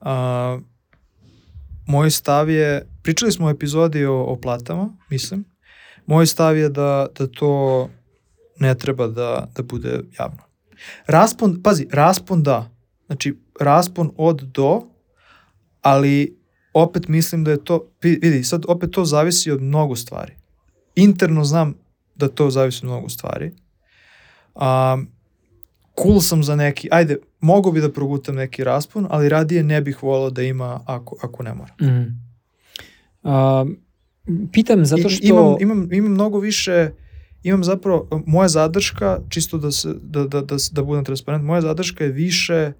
[0.00, 0.58] A,
[1.86, 5.44] moj stav je, pričali smo u epizodi o, o platama, mislim.
[6.06, 7.88] Moj stav je da, da to
[8.58, 10.42] ne treba da, da bude javno.
[11.06, 12.70] Raspon, pazi, raspon da.
[13.06, 14.82] Znači, raspon od do,
[15.82, 16.35] ali
[16.76, 20.32] opet mislim da je to, vi- vidi, sad opet to zavisi od mnogo stvari.
[20.94, 21.74] Interno znam
[22.14, 23.52] da to zavisi od mnogo stvari.
[24.54, 24.98] A,
[26.02, 30.02] cool sam za neki, ajde, mogu bi da progutam neki raspon, ali radije ne bih
[30.02, 31.74] volao da ima ako, ako ne mora.
[31.80, 32.26] Mm.
[33.22, 33.76] Um,
[34.52, 35.26] pitam zato I- što...
[35.26, 36.90] Imam, imam, imam mnogo više,
[37.42, 42.04] imam zapravo, moja zadrška, čisto da, se, da, da, da, da budem transparent, moja zadrška
[42.04, 42.72] je više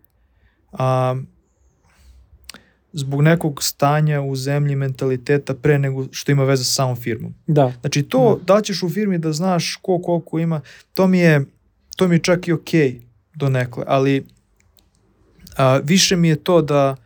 [0.73, 1.17] a,
[2.97, 7.35] zbog nekog stanja u zemlji mentaliteta pre nego što ima veze sa samom firmom.
[7.47, 10.61] Da, Znači to, da li ćeš u firmi da znaš ko koliko ima,
[10.95, 11.45] to mi je,
[11.97, 13.01] to mi je čak i okej
[13.35, 14.27] do nekle, ali
[15.57, 16.97] a, više mi je to da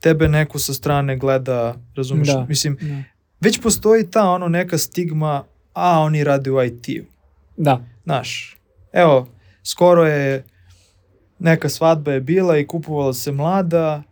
[0.00, 2.28] tebe neko sa strane gleda, razumeš?
[2.28, 2.46] Da.
[2.48, 3.02] Mislim, da.
[3.40, 7.04] već postoji ta ono neka stigma, a oni rade u IT-u.
[7.56, 7.80] da.
[8.04, 8.56] Znaš,
[8.92, 9.28] evo,
[9.62, 10.44] skoro je
[11.38, 14.02] neka svadba je bila i kupovala se mlada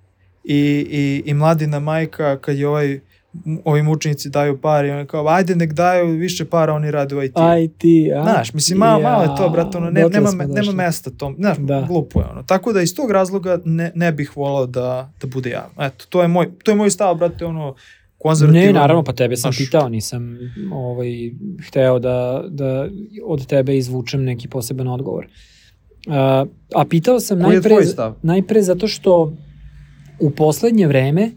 [0.49, 3.01] i, i, i mladina majka kad je ovaj
[3.65, 7.17] ovi učenici daju pare i on je kao, ajde nek daju više para, oni rade
[7.17, 7.35] u IT.
[7.79, 8.23] Ti, a?
[8.23, 11.59] Znaš, mislim, malo, malo je to, brate, ono, ne, dotle nema, nema mesta tom, znaš,
[11.59, 11.85] Da.
[11.89, 12.43] glupo je ono.
[12.43, 15.85] Tako da iz tog razloga ne, ne bih volao da, da bude javno.
[15.87, 17.75] Eto, to je moj, to je moj stav, brate, ono,
[18.19, 18.67] konzervativan.
[18.67, 19.67] Ne, naravno, pa tebe sam Znaš.
[19.67, 20.39] pitao, nisam
[20.73, 21.11] ovaj,
[21.69, 22.89] hteo da, da
[23.25, 25.27] od tebe izvučem neki poseban odgovor.
[26.09, 26.45] A,
[26.75, 27.77] a pitao sam Koji najpre,
[28.23, 29.33] najpre zato što
[30.21, 31.31] u poslednje vreme,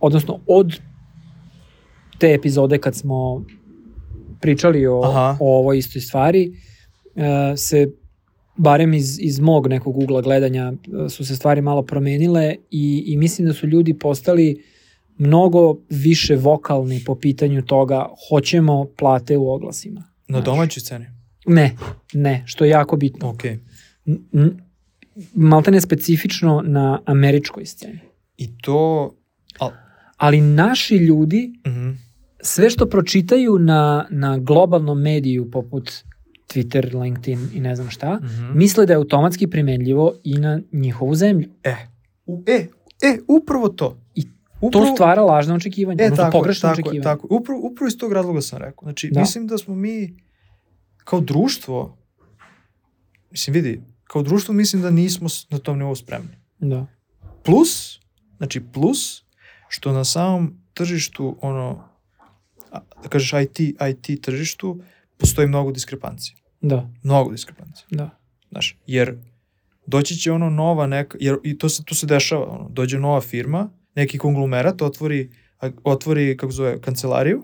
[0.00, 0.80] odnosno od
[2.18, 3.44] te epizode kad smo
[4.40, 5.36] pričali o, Aha.
[5.40, 6.52] o ovoj istoj stvari,
[7.16, 7.88] e, se
[8.56, 10.72] barem iz, iz mog nekog ugla gledanja
[11.06, 14.62] e, su se stvari malo promenile i, i mislim da su ljudi postali
[15.18, 20.00] mnogo više vokalni po pitanju toga hoćemo plate u oglasima.
[20.28, 20.44] Na Znaš.
[20.44, 21.06] domaćoj sceni?
[21.46, 21.76] Ne,
[22.14, 23.30] ne, što je jako bitno.
[23.30, 23.44] Ok.
[23.44, 23.58] N-
[24.32, 24.60] n-
[25.34, 27.98] Maltene specifično na američkoj sceni.
[28.42, 29.14] I to...
[29.58, 29.70] Al,
[30.16, 31.90] Ali naši ljudi, mhm.
[32.42, 35.90] sve što pročitaju na, na globalnom mediju poput
[36.48, 38.58] Twitter, LinkedIn i ne znam šta, Mhm.
[38.58, 41.48] misle da je automatski primenljivo i na njihovu zemlju.
[41.64, 41.74] E,
[42.26, 42.66] u, e,
[43.02, 43.98] e, upravo to.
[44.14, 44.22] I
[44.60, 47.02] upravo, To stvara lažne očekivanja, e, odnosno tako, pogrešne tako, je, očekivanja.
[47.04, 47.26] tako.
[47.30, 48.82] Upravo, upravo iz tog razloga sam rekao.
[48.82, 49.20] Znači, Da.
[49.20, 50.16] mislim da smo mi
[51.04, 51.96] kao društvo,
[53.30, 56.36] mislim, vidi, kao društvo mislim da nismo na tom nivou spremni.
[56.60, 56.86] Da.
[57.44, 58.00] Plus,
[58.42, 59.24] znači plus,
[59.68, 61.84] što na samom tržištu, ono,
[63.02, 64.80] da kažeš IT, IT tržištu,
[65.18, 66.36] postoji mnogo diskrepancije.
[66.60, 67.86] Da, Mnogo diskrepancije.
[67.90, 68.10] da.
[68.50, 69.16] Znaš, jer
[69.86, 73.20] doći će ono nova neka, jer i to se, to se dešava, ono, dođe nova
[73.20, 75.30] firma, neki konglomerat otvori,
[75.84, 77.42] otvori, kako zove, kancelariju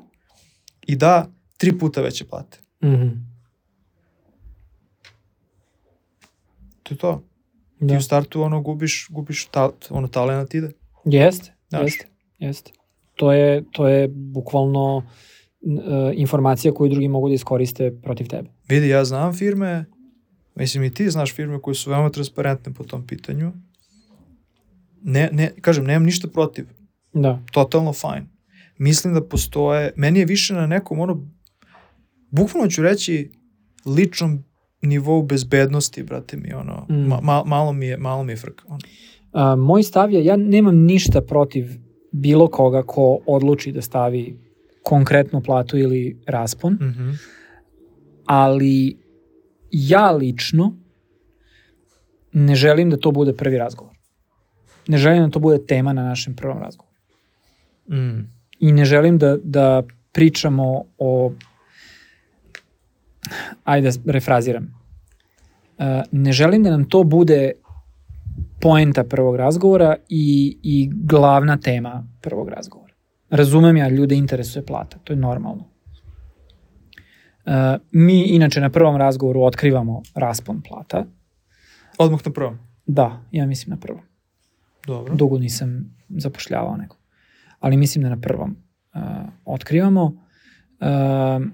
[0.86, 2.58] i da tri puta veće plate.
[2.84, 3.08] Mhm.
[6.82, 7.24] To je to.
[7.78, 7.96] Ti Da.
[7.96, 10.72] u startu ono gubiš, gubiš ta, ono talent ide.
[11.04, 11.82] Jeste, Znaš.
[11.84, 12.06] jeste,
[12.38, 12.72] jeste.
[13.14, 15.02] To je, to je bukvalno
[15.62, 18.48] e, informacija koju drugi mogu da iskoriste protiv tebe.
[18.68, 19.84] Vidi, ja znam firme,
[20.54, 23.52] mislim i ti znaš firme koje su veoma transparentne po tom pitanju.
[25.02, 26.66] Ne, ne, kažem, nemam ništa protiv.
[27.12, 28.26] Da, totalno fine.
[28.78, 31.26] Mislim da postoje, meni je više na nekom ono,
[32.30, 33.30] bukvalno ću reći
[33.86, 34.44] ličnom
[34.82, 36.94] nivou bezbednosti, brate mi, ono, Mm.
[37.22, 38.64] ma- malo mi je, malo mi je frka.
[38.66, 38.78] Ono.
[39.32, 41.70] A, moj stav je, ja nemam ništa protiv
[42.12, 44.38] bilo koga ko odluči da stavi
[44.82, 47.10] konkretnu platu ili raspon, Mhm.
[48.26, 48.96] ali
[49.70, 50.76] ja lično
[52.32, 53.94] ne želim da to bude prvi razgovor.
[54.88, 56.94] ne želim da to bude tema na našem prvom razgovoru.
[57.90, 58.30] Mm.
[58.60, 61.32] I ne želim da, da pričamo o
[63.64, 64.74] ajde refraziram.
[65.78, 67.52] Uh, ne želim da nam to bude
[68.60, 72.94] poenta prvog razgovora i, i glavna tema prvog razgovora.
[73.30, 75.64] Razumem ja, ljude interesuje plata, to je normalno.
[77.46, 77.52] Uh,
[77.90, 81.04] mi inače na prvom razgovoru otkrivamo raspon plata.
[81.98, 82.58] Odmah na prvom.
[82.86, 84.00] Da, ja mislim na prvom.
[84.86, 85.14] Dobro.
[85.14, 86.98] Dugo nisam zapošljavao nekog.
[87.60, 88.56] Ali mislim da na prvom
[88.94, 89.00] uh,
[89.44, 90.04] otkrivamo.
[90.04, 91.46] Uh,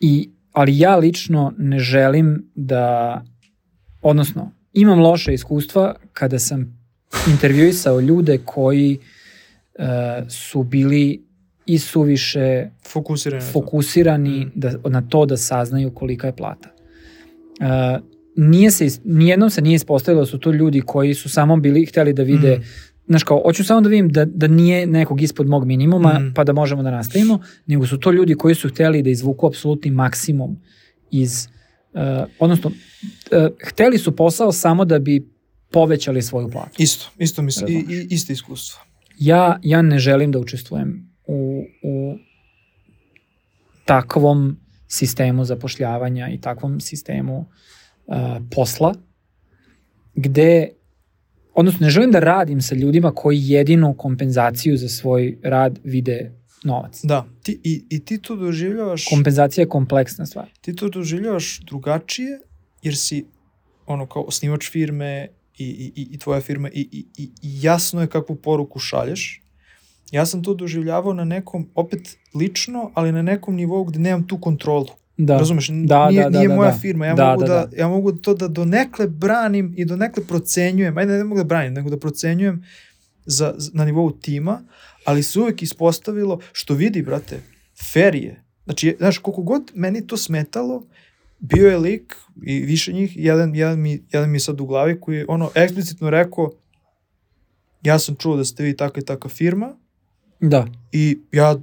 [0.00, 3.24] I, ali ja lično ne želim da,
[4.02, 6.78] odnosno, imam loše iskustva kada sam
[7.26, 8.98] intervjuisao ljude koji
[9.74, 9.84] uh,
[10.28, 11.22] su bili
[11.66, 13.52] i suviše Fokusirani na to.
[13.52, 14.50] fokusirani Mm.
[14.54, 16.68] da, na to da saznaju kolika je plata.
[17.60, 18.02] Uh,
[18.36, 22.12] nije se, nijednom se nije ispostavilo da su to ljudi koji su samo bili hteli
[22.12, 22.62] da vide Mm.
[23.06, 26.32] znaš kao, hoću samo da vidim da, da nije nekog ispod mog minimuma, Mhm.
[26.34, 29.90] pa da možemo da nastavimo, nego su to ljudi koji su hteli da izvuku apsolutni
[29.90, 30.56] maksimum
[31.10, 31.48] iz,
[31.92, 32.00] uh,
[32.38, 35.28] odnosno, uh, hteli su posao samo da bi
[35.70, 36.82] povećali svoju platu.
[36.82, 38.80] Isto, isto mislim, i, i, isto iskustvo.
[39.18, 42.16] Ja, ja ne želim da učestvujem u, u
[43.84, 44.56] takvom
[44.88, 47.38] sistemu zapošljavanja i takvom sistemu
[48.06, 48.16] uh,
[48.50, 48.94] posla,
[50.14, 50.68] gde,
[51.54, 57.00] odnosno ne želim da radim sa ljudima koji jedinu kompenzaciju za svoj rad vide novac.
[57.02, 60.48] Da, ti, i, i ti to doživljavaš, Kompenzacija je kompleksna stvar.
[60.60, 62.38] ti to doživljavaš drugačije,
[62.82, 63.24] jer si
[63.86, 65.28] ono kao osnivač firme
[65.58, 69.42] i, i, i, i tvoja firma i, i, i jasno je kakvu poruku šalješ.
[70.10, 72.00] Ja sam to doživljavao na nekom, opet
[72.34, 74.86] lično, ali na nekom nivou gde nemam tu kontrolu.
[75.16, 75.38] Da.
[75.38, 75.68] Razumeš?
[75.68, 76.78] Da, nije, da, da, nije da, moja da.
[76.78, 77.06] firma.
[77.06, 80.98] Ja, Da, mogu da, da, ja mogu to da donekle branim i donekle procenjujem.
[80.98, 82.64] Ajde, ne mogu da branim, nego da procenjujem
[83.26, 84.60] za, za- na nivou tima,
[85.08, 87.40] ali se uvek ispostavilo, što vidi, brate,
[87.92, 88.42] fair je.
[88.64, 90.82] Znači, znaš, koliko god meni to smetalo,
[91.38, 95.00] bio je lik i više njih, jedan, jedan, mi, jedan mi je sad u glavi
[95.00, 96.52] koji je ono eksplicitno rekao
[97.82, 99.76] ja sam čuo da ste vi takva i takva firma
[100.40, 100.66] Da.
[100.92, 101.56] i ja,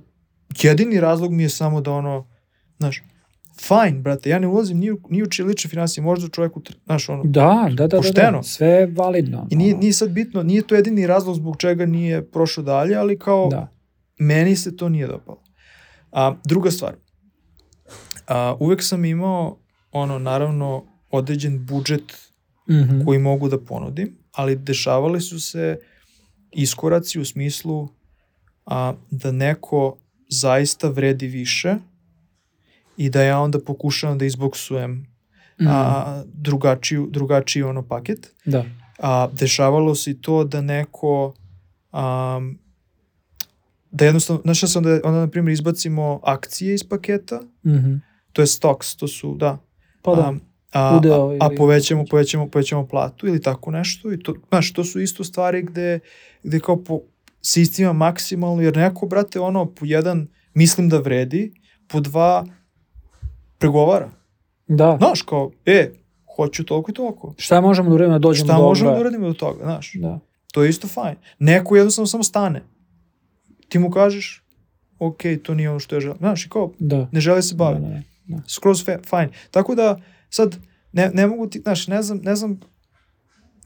[0.62, 2.28] jedini razlog mi je samo da ono,
[2.78, 3.04] znaš,
[3.60, 7.10] fajn, brate, ja ne ulazim ni u, ni u čije lične financije, možda čovjeku, znaš,
[7.10, 7.32] ono, Da,
[7.70, 8.38] da, da, da, Pošteno.
[8.38, 8.44] da.
[8.44, 9.48] Sve validno.
[9.52, 13.20] i nije, nije sad bitno, nije to jedini razlog zbog čega nije prošao dalje, ali
[13.20, 13.72] kao, Da.
[14.20, 15.42] meni se to nije dopalo.
[16.12, 16.94] A, druga stvar,
[18.28, 19.58] a, uvek sam imao,
[19.92, 22.26] ono, naravno, određen budžet
[22.70, 23.04] Mhm.
[23.06, 25.80] koji mogu da ponudim, ali dešavali su se
[26.52, 27.88] iskoraci u smislu
[28.66, 29.98] a, da neko
[30.30, 31.76] zaista vredi više
[32.98, 35.16] i da ja onda pokušavam da izboksujem
[35.60, 35.70] Mhm.
[35.70, 38.34] a, drugačiju, drugačiji ono paket.
[38.46, 38.66] Da.
[39.00, 41.34] A, dešavalo se i to da neko
[41.92, 42.40] a,
[43.92, 47.96] da jednostavno, znaš šta sam da onda na primjer izbacimo akcije iz paketa, Mhm.
[48.34, 49.58] to je stocks, to su, da,
[50.02, 50.22] Pa da.
[50.22, 50.34] a,
[50.90, 54.14] a, Udeo a, a povećamo, povećamo, povećamo platu ili tako nešto.
[54.14, 56.00] I to, znaš, to su isto stvari gde,
[56.44, 57.00] gde kao po,
[57.42, 61.54] se istima maksimalno, jer neko, brate, ono, po jedan, mislim da vredi,
[61.88, 62.46] po dva,
[63.66, 64.10] pregovara.
[64.68, 64.96] Da.
[64.98, 65.92] Znaš, kao, e,
[66.36, 67.34] hoću toliko i toliko.
[67.38, 69.92] Šta možemo da uradimo da dođemo Šta do možemo da uradimo do toga, znaš?
[69.96, 70.20] Da.
[70.54, 71.16] To je isto fajn.
[71.40, 72.64] Neko jednostavno samo stane.
[73.70, 74.44] Ti mu kažeš,
[75.00, 76.18] ok, to nije ono što je želim.
[76.18, 77.08] Znaš, i kao, Da.
[77.12, 77.86] ne žele se Da, baviti.
[77.86, 78.42] da, da.
[78.48, 79.30] skroz fe, fajn.
[79.52, 80.58] Tako da, sad,
[80.92, 82.60] ne, ne mogu ti, znaš, ne znam, ne znam,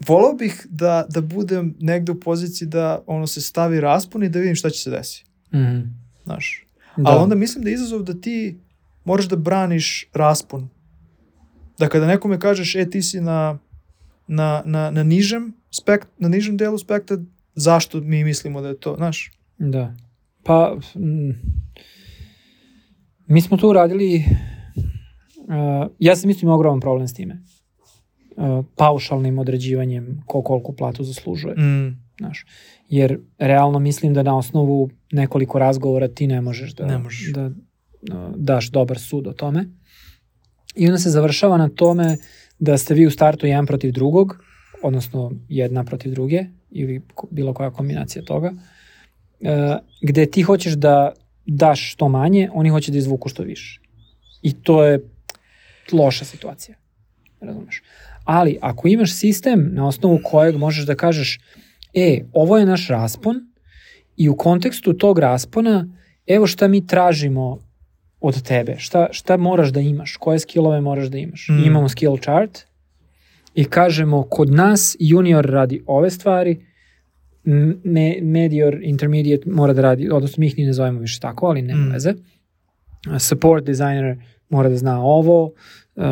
[0.07, 4.39] volao bih da, da budem negde u poziciji da ono se stavi raspon i da
[4.39, 5.79] vidim šta će se desiti, Mhm.
[6.23, 6.65] znaš.
[6.97, 7.03] Da.
[7.05, 8.59] Ali onda mislim da je izazov da ti
[9.09, 10.69] moraš da braniš raspon.
[11.79, 13.57] Da kada nekome kažeš, e, ti si na,
[14.27, 17.17] na, na, na nižem spekt, na nižem delu spektra,
[17.55, 19.31] zašto mi mislimo da je to, znaš?
[19.57, 19.95] Da.
[20.43, 20.77] Pa,
[23.27, 24.23] mi smo tu uradili,
[25.47, 27.41] uh, ja sam imao ogroman problem s time.
[28.37, 31.55] Uh, paušalnim određivanjem ko koliku platu zaslužuje.
[31.55, 32.45] Mm, Znaš.
[32.89, 37.33] Jer realno mislim da na osnovu nekoliko razgovora ti ne možeš da, Ne možeš.
[37.33, 37.51] da
[38.35, 39.65] daš dobar sud o tome.
[40.75, 42.17] I onda se završava na tome
[42.59, 44.43] da ste vi u startu jedan protiv drugog,
[44.83, 49.47] odnosno jedna protiv druge, ili bilo koja kombinacija toga, uh,
[50.01, 51.13] gde ti hoćeš da
[51.45, 53.81] daš što manje, oni hoće da izvuku što više.
[54.41, 54.99] I to je
[55.91, 56.77] loša situacija.
[57.41, 57.83] Razumeš?
[58.23, 61.39] Ali ako imaš sistem na osnovu kojeg možeš da kažeš
[61.93, 63.35] e, ovo je naš raspon
[64.17, 65.87] i u kontekstu tog raspona
[66.27, 67.68] evo šta mi tražimo
[68.21, 71.47] od tebe, šta, šta moraš da imaš, koje skillove moraš da imaš.
[71.49, 71.63] Mm.
[71.65, 72.59] Imamo skill chart
[73.55, 76.65] i kažemo kod nas junior radi ove stvari,
[77.83, 81.61] me, medior, intermediate mora da radi, odnosno mi ih ni ne zovemo više tako, ali
[81.61, 81.91] nema Mm.
[81.91, 82.13] veze.
[83.19, 84.17] Support designer
[84.49, 85.51] mora da zna ovo,
[85.95, 86.03] uh,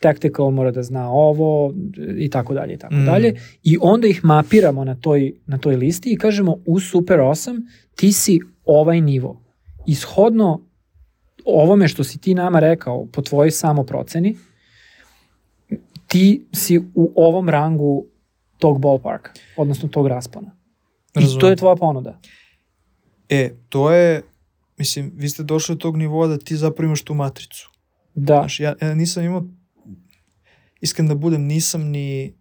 [0.00, 1.74] tactical mora da zna ovo
[2.16, 3.04] i tako dalje i tako Mm.
[3.04, 3.34] dalje.
[3.62, 7.62] I onda ih mapiramo na toj, na toj listi i kažemo u Super 8
[7.94, 9.42] ti si ovaj nivo.
[9.86, 10.60] Ishodno
[11.44, 14.36] ovome što si ti nama rekao po tvojoj samoproceni,
[16.06, 18.06] ti si u ovom rangu
[18.58, 20.56] tog ballparka, odnosno tog raspona.
[21.10, 21.50] I to Razumem.
[21.50, 22.20] je tvoja ponuda.
[23.28, 24.22] E, to je,
[24.76, 27.70] mislim, vi ste došli do tog nivoa da ti zapravo imaš tu matricu.
[28.14, 29.44] Da, Znaš, ja, ja nisam imao,
[30.80, 32.34] iskren da budem, nisam ni,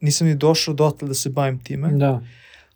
[0.00, 1.88] nisam ni došao dotle da se bavim time.
[1.92, 2.22] da,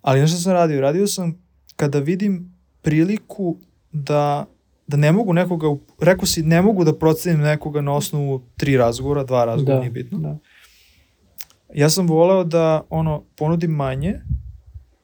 [0.00, 0.80] Ali znaš šta sam radio?
[0.80, 1.44] Radio sam
[1.76, 3.56] kada vidim priliku
[3.92, 4.46] da,
[4.86, 5.66] da ne mogu nekoga,
[6.00, 9.90] rekao si ne mogu da procenim nekoga na osnovu tri razgovora, dva razgovora, da, nije
[9.90, 10.18] bitno.
[10.18, 10.38] da.
[11.74, 14.20] Ja sam voleo da ono ponudim manje,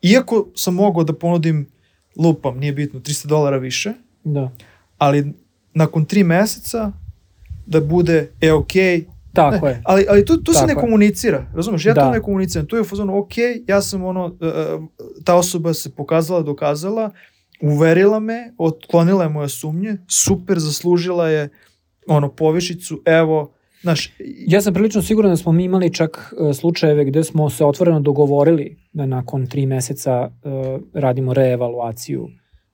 [0.03, 1.67] iako sam mogao da ponudim
[2.17, 3.93] lupam, nije bitno, 300 dolara više,
[4.25, 4.51] da.
[4.99, 5.33] ali
[5.75, 6.93] nakon tri meseca
[7.67, 9.83] da bude, e, okej, Tako Ne, je.
[9.85, 10.77] Ali, ali tu, tu se ne je.
[10.77, 11.87] komunicira, razumeš?
[11.87, 12.11] Ja to Da.
[12.11, 12.67] ne komuniciram.
[12.67, 13.33] Tu je u fazonu, ok,
[13.69, 14.85] ja sam ono, uh, uh,
[15.25, 17.11] ta osoba se pokazala, dokazala,
[17.63, 21.49] uverila me, otklonila je moje sumnje, super, zaslužila je
[22.07, 23.53] ono, povišicu, evo,
[23.83, 24.13] znaš,
[24.47, 28.01] Ja sam prilično siguran da smo mi imali čak e, slučajeve gde smo se otvoreno
[28.01, 30.49] dogovorili da nakon tri meseca e,
[30.95, 32.29] radimo reevaluaciju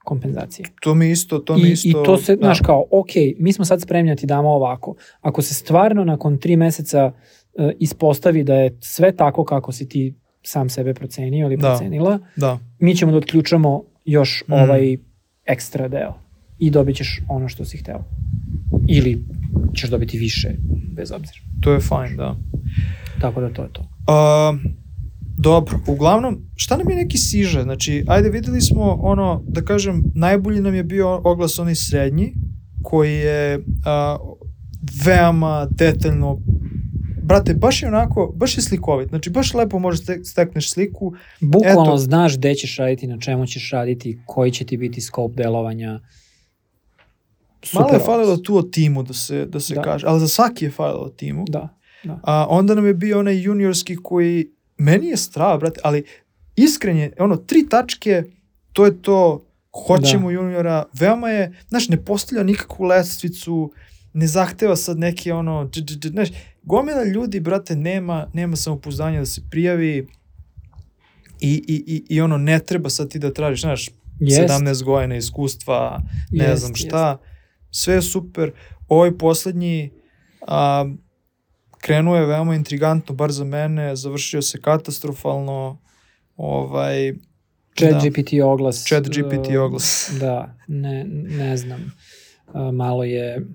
[0.05, 0.67] kompenzacije.
[0.81, 1.89] to mi isto, to mi I, isto...
[1.89, 2.41] I to se, da.
[2.41, 4.95] znaš kao, ok, mi smo sad spremni da ti damo ovako.
[5.21, 7.13] Ako se stvarno nakon tri meseca
[7.55, 11.69] e, ispostavi da je sve tako kako si ti sam sebe procenio ili Da.
[11.69, 14.53] procenila, Da, mi ćemo da otključamo još Mm.
[14.53, 14.97] ovaj
[15.45, 16.15] ekstra deo
[16.59, 18.05] i dobit ćeš ono što si hteo.
[18.89, 19.25] Ili
[19.75, 20.49] ćeš dobiti više,
[20.97, 21.39] bez obzira.
[21.61, 22.37] to je fajn, da.
[23.21, 23.81] Tako da to je to.
[23.81, 24.61] Uh,
[25.39, 27.63] dobro, uglavnom, šta nam je neki siže?
[27.63, 32.33] Znači, ajde, videli smo ono, da kažem, najbolji nam je bio oglas onaj srednji,
[32.83, 34.17] koji je a,
[35.05, 36.39] veoma detaljno
[37.27, 39.09] Brate, baš je onako, baš je slikovit.
[39.09, 41.15] Znači, baš lepo možeš stek- stekneš sliku.
[41.41, 41.97] Bukvalno Eto.
[41.97, 46.01] znaš gde ćeš raditi, na čemu ćeš raditi, koji će ti biti skop delovanja.
[47.73, 49.83] Malo je falilo tu o timu da se, da se Da.
[49.83, 51.45] kaže, ali za svaki je falilo o timu.
[51.49, 51.69] Da,
[52.05, 52.21] da.
[52.23, 54.49] A onda nam je bio onaj juniorski koji,
[54.79, 56.05] meni je strava, brate, ali
[56.57, 58.23] iskren je, ono, tri tačke,
[58.73, 59.47] to je to,
[59.87, 63.73] hoćemo juniora, veoma je, znaš, ne postavlja nikakvu lestvicu,
[64.13, 66.29] ne zahteva sad neke ono, dž, dž, dž, znaš,
[66.67, 70.09] gomila ljudi, brate, nema, nema samopouzdanja da se prijavi
[71.41, 73.91] i, i, i, i ono, ne treba sad ti da tražiš, znaš,
[74.21, 77.19] Jest, 17 godina iskustva, ne jest, znam šta,
[77.71, 78.53] sve je super.
[78.89, 79.91] Ovaj poslednji
[80.47, 80.87] a,
[81.79, 85.79] krenuo je veoma intrigantno, bar za mene, završio se katastrofalno,
[86.37, 87.15] ovaj,
[87.79, 88.09] Chat da.
[88.09, 88.85] GPT oglas.
[88.89, 90.11] Chat GPT e, oglas.
[90.21, 91.81] Da, ne, ne znam.
[92.55, 93.47] E, malo je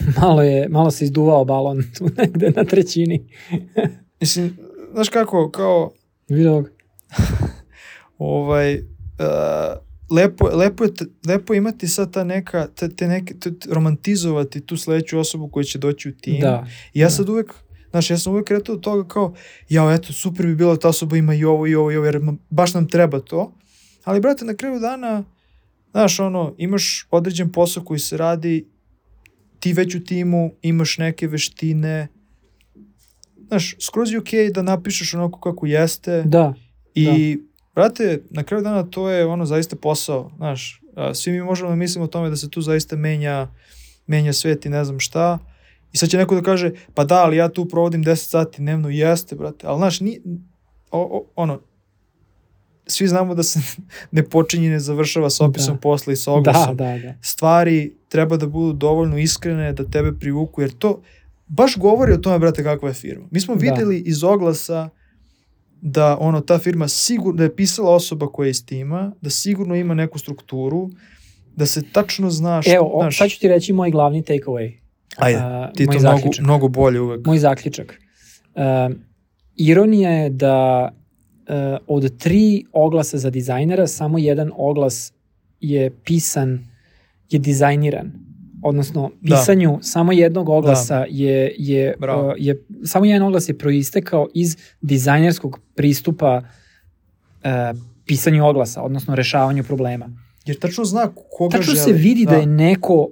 [0.20, 3.26] malo je, malo se izduvao balon tu negde na trećini.
[4.20, 4.56] Mislim,
[4.92, 5.90] znaš kako, kao,
[6.28, 6.64] Vidio
[8.18, 8.84] ovaj, uh,
[10.10, 10.90] lepo, lepo, je,
[11.26, 15.78] lepo imati sad ta neka, te, te neke, te, romantizovati tu sledeću osobu koja će
[15.78, 16.40] doći u tim.
[16.40, 16.66] Da.
[16.94, 17.10] I ja Da.
[17.10, 17.54] sad uvek,
[17.90, 19.34] znaš, ja sam uvek kretao od toga kao,
[19.68, 22.06] jao, eto, super bi bilo da ta osoba ima i ovo i ovo i ovo,
[22.06, 22.20] jer
[22.50, 23.52] baš nam treba to.
[24.04, 25.24] Ali, brate, na kraju dana,
[25.90, 28.68] znaš, ono, imaš određen posao koji se radi,
[29.60, 32.08] ti već u timu imaš neke veštine,
[33.48, 36.22] znaš, skroz je okej da napišeš onako kako jeste.
[36.26, 36.54] Da,
[36.94, 37.38] i,
[37.74, 41.76] brate, na kraju dana to je ono zaista posao, znaš, a, svi mi možemo da
[41.76, 43.48] mislimo o tome da se tu zaista menja,
[44.06, 45.38] menja svet i ne znam šta,
[45.92, 48.88] i sad će neko da kaže, pa da, ali ja tu provodim 10 sati dnevno,
[48.88, 50.20] jeste, brate, ali znaš, ni,
[50.90, 51.60] o, o, ono,
[52.88, 53.60] svi znamo da se
[54.10, 55.80] ne počinje i ne završava sa opisom Da.
[55.80, 56.76] posla i sa da, oglasom.
[56.76, 57.14] da, da.
[57.22, 61.00] Stvari treba da budu dovoljno iskrene da tebe privuku, jer to
[61.48, 63.26] baš govori o tome, brate, kakva je firma.
[63.30, 63.60] Mi smo Da.
[63.60, 64.88] videli iz oglasa
[65.80, 69.74] da ono ta firma sigurno da je pisala osoba koja je iz tima, da sigurno
[69.74, 70.90] ima neku strukturu,
[71.56, 74.72] da se tačno zna šta, Evo, o, znaš, sad ću ti reći moj glavni takeaway.
[75.16, 77.26] ajde, A, ti to mnogo, mnogo bolje uvek.
[77.26, 77.98] Moj zaključak.
[78.54, 78.62] Uh,
[79.56, 80.88] ironija je da
[81.48, 81.54] uh,
[81.86, 85.12] od tri oglasa za dizajnera samo jedan oglas
[85.60, 86.64] je pisan,
[87.30, 88.12] je dizajniran.
[88.62, 89.36] Odnosno, Da.
[89.36, 92.26] pisanju samo jednog oglasa je, je, Bravo.
[92.28, 99.64] uh, je, samo jedan oglas je proistekao iz dizajnerskog pristupa uh, pisanju oglasa, odnosno rešavanju
[99.64, 100.10] problema.
[100.46, 101.84] Jer tačno zna koga Tačno želi.
[101.84, 102.34] se vidi da.
[102.34, 103.08] je neko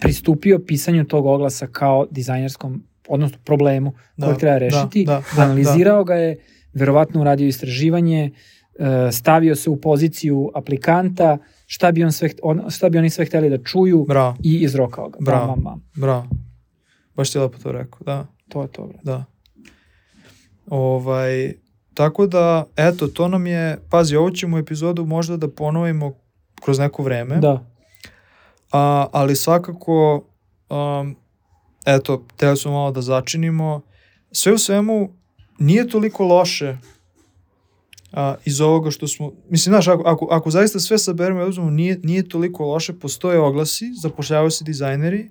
[0.00, 5.42] pristupio pisanju tog oglasa kao dizajnerskom odnosno problemu Da, kojeg treba da, rešiti, da, da,
[5.42, 6.36] analizirao ga je,
[6.74, 8.30] verovatno uradio istraživanje,
[8.78, 13.24] e, stavio se u poziciju aplikanta, šta bi, on sve, on, šta bi oni sve
[13.24, 15.18] hteli da čuju Bravo, i izrokao ga.
[15.20, 15.46] Bravo.
[15.46, 15.82] Bam, bam, bam.
[15.96, 16.28] bravo.
[17.16, 18.26] Baš ti je lepo to rekao, da.
[18.48, 18.90] To je to.
[19.02, 19.24] Da.
[20.66, 21.54] Ovaj,
[21.94, 26.14] tako da, eto, to nam je, pazi, ovo ćemo epizodu možda da ponovimo
[26.62, 27.66] kroz neko vreme, Da,
[28.72, 30.24] a, ali svakako,
[30.70, 31.16] um,
[31.86, 33.80] eto, teo smo malo da začinimo,
[34.32, 35.10] sve u svemu
[35.58, 36.76] nije toliko loše
[38.12, 41.70] a, iz ovoga što smo, mislim, znaš, ako, ako, ako zaista sve saberemo i uzmemo,
[41.70, 45.30] nije, nije toliko loše, postoje oglasi, zapošljavaju se dizajneri,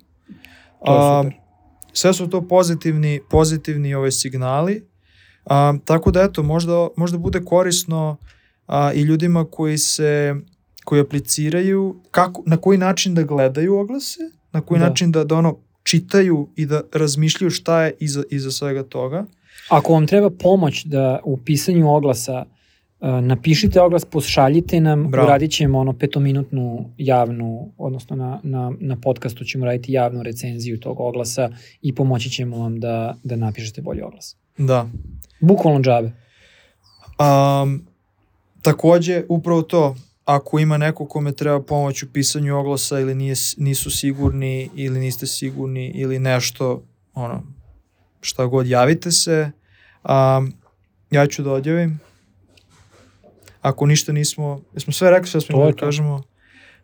[0.82, 1.24] a,
[1.94, 4.88] sve su to pozitivni, pozitivni ove signali,
[5.46, 8.18] a, tako da eto, možda, možda bude korisno
[8.68, 10.36] a, i ljudima koji se,
[10.84, 14.20] koji apliciraju, kako, na koji način da gledaju oglase,
[14.52, 14.90] na koji Da.
[14.90, 19.26] način da, da ono čitaju i da razmišljaju šta je iza, iza svega toga.
[19.70, 22.46] Ako vam treba pomoć da u pisanju oglasa
[23.00, 25.28] uh, napišite oglas, pošaljite nam, Bravo.
[25.28, 31.00] uradit ćemo ono petominutnu javnu, odnosno na, na, na podcastu ćemo raditi javnu recenziju tog
[31.00, 31.50] oglasa
[31.82, 34.36] i pomoći ćemo vam da, da napišete bolji oglas.
[34.58, 34.88] Da.
[35.40, 36.12] Bukvalno džabe.
[37.20, 37.88] Um,
[38.62, 39.96] takođe, upravo to,
[40.26, 45.28] ako ima neko kome treba pomoć u pisanju oglasa ili nije, nisu sigurni ili niste
[45.28, 47.44] sigurni ili nešto, ono,
[48.22, 49.52] šta god, javite se.
[50.04, 50.54] Um,
[51.12, 52.00] ja ću da odjavim.
[53.62, 56.24] Ako ništa nismo, jesmo sve rekli što smo da kažemo.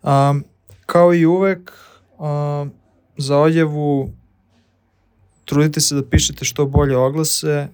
[0.03, 0.43] Um,
[0.85, 1.71] kao i uvek,
[2.17, 2.71] um,
[3.17, 4.13] za odjavu
[5.45, 7.67] trudite se da pišete što bolje oglase,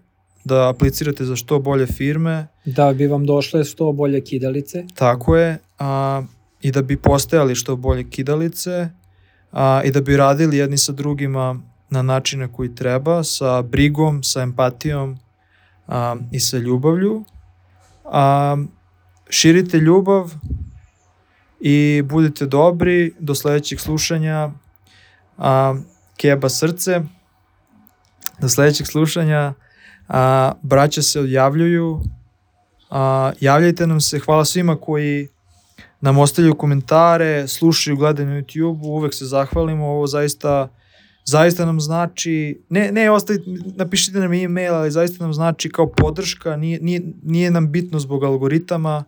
[0.45, 4.85] da aplicirate za što bolje firme, Da bi vam došle što bolje kidalice.
[4.95, 6.23] tako je, a,
[6.61, 8.89] i da bi postajali što bolje kidalice
[9.51, 14.41] a, i da bi radili jedni sa drugima na načine koji treba, sa brigom, sa
[14.41, 15.17] empatijom
[15.87, 17.23] a, i sa ljubavlju.
[18.05, 18.57] A,
[19.29, 20.33] širite ljubav
[21.59, 24.49] i budite dobri do sledećeg slušanja.
[25.37, 25.75] A,
[26.17, 27.01] keba srce.
[28.41, 29.53] Do sledećeg slušanja.
[30.07, 32.01] A, braća se odjavljuju.
[32.89, 35.27] A, javljajte nam se, hvala svima koji
[36.01, 40.69] nam ostavljaju komentare, slušaju, gledaju na YouTube, uvek se zahvalimo, ovo zaista
[41.25, 43.43] zaista nam znači, ne, ne ostavite,
[43.75, 48.23] napišite nam e-mail, ali zaista nam znači kao podrška, nije, nije, nije nam bitno zbog
[48.23, 49.03] algoritama,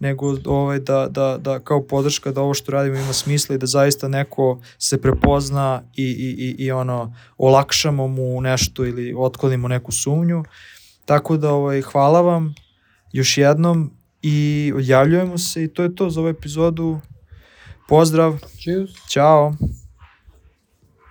[0.00, 3.66] nego ovaj, da, da, da kao podrška da ovo što radimo ima smisla i da
[3.66, 9.92] zaista neko se prepozna i, i, i, i ono olakšamo mu nešto ili otklonimo neku
[9.92, 10.44] sumnju.
[11.04, 12.54] Tako da ovaj, hvala vam
[13.12, 13.90] još jednom
[14.22, 17.00] i odjavljujemo se i to je to za ovu epizodu.
[17.88, 18.90] Pozdrav, Cheers.
[19.08, 19.54] ćao!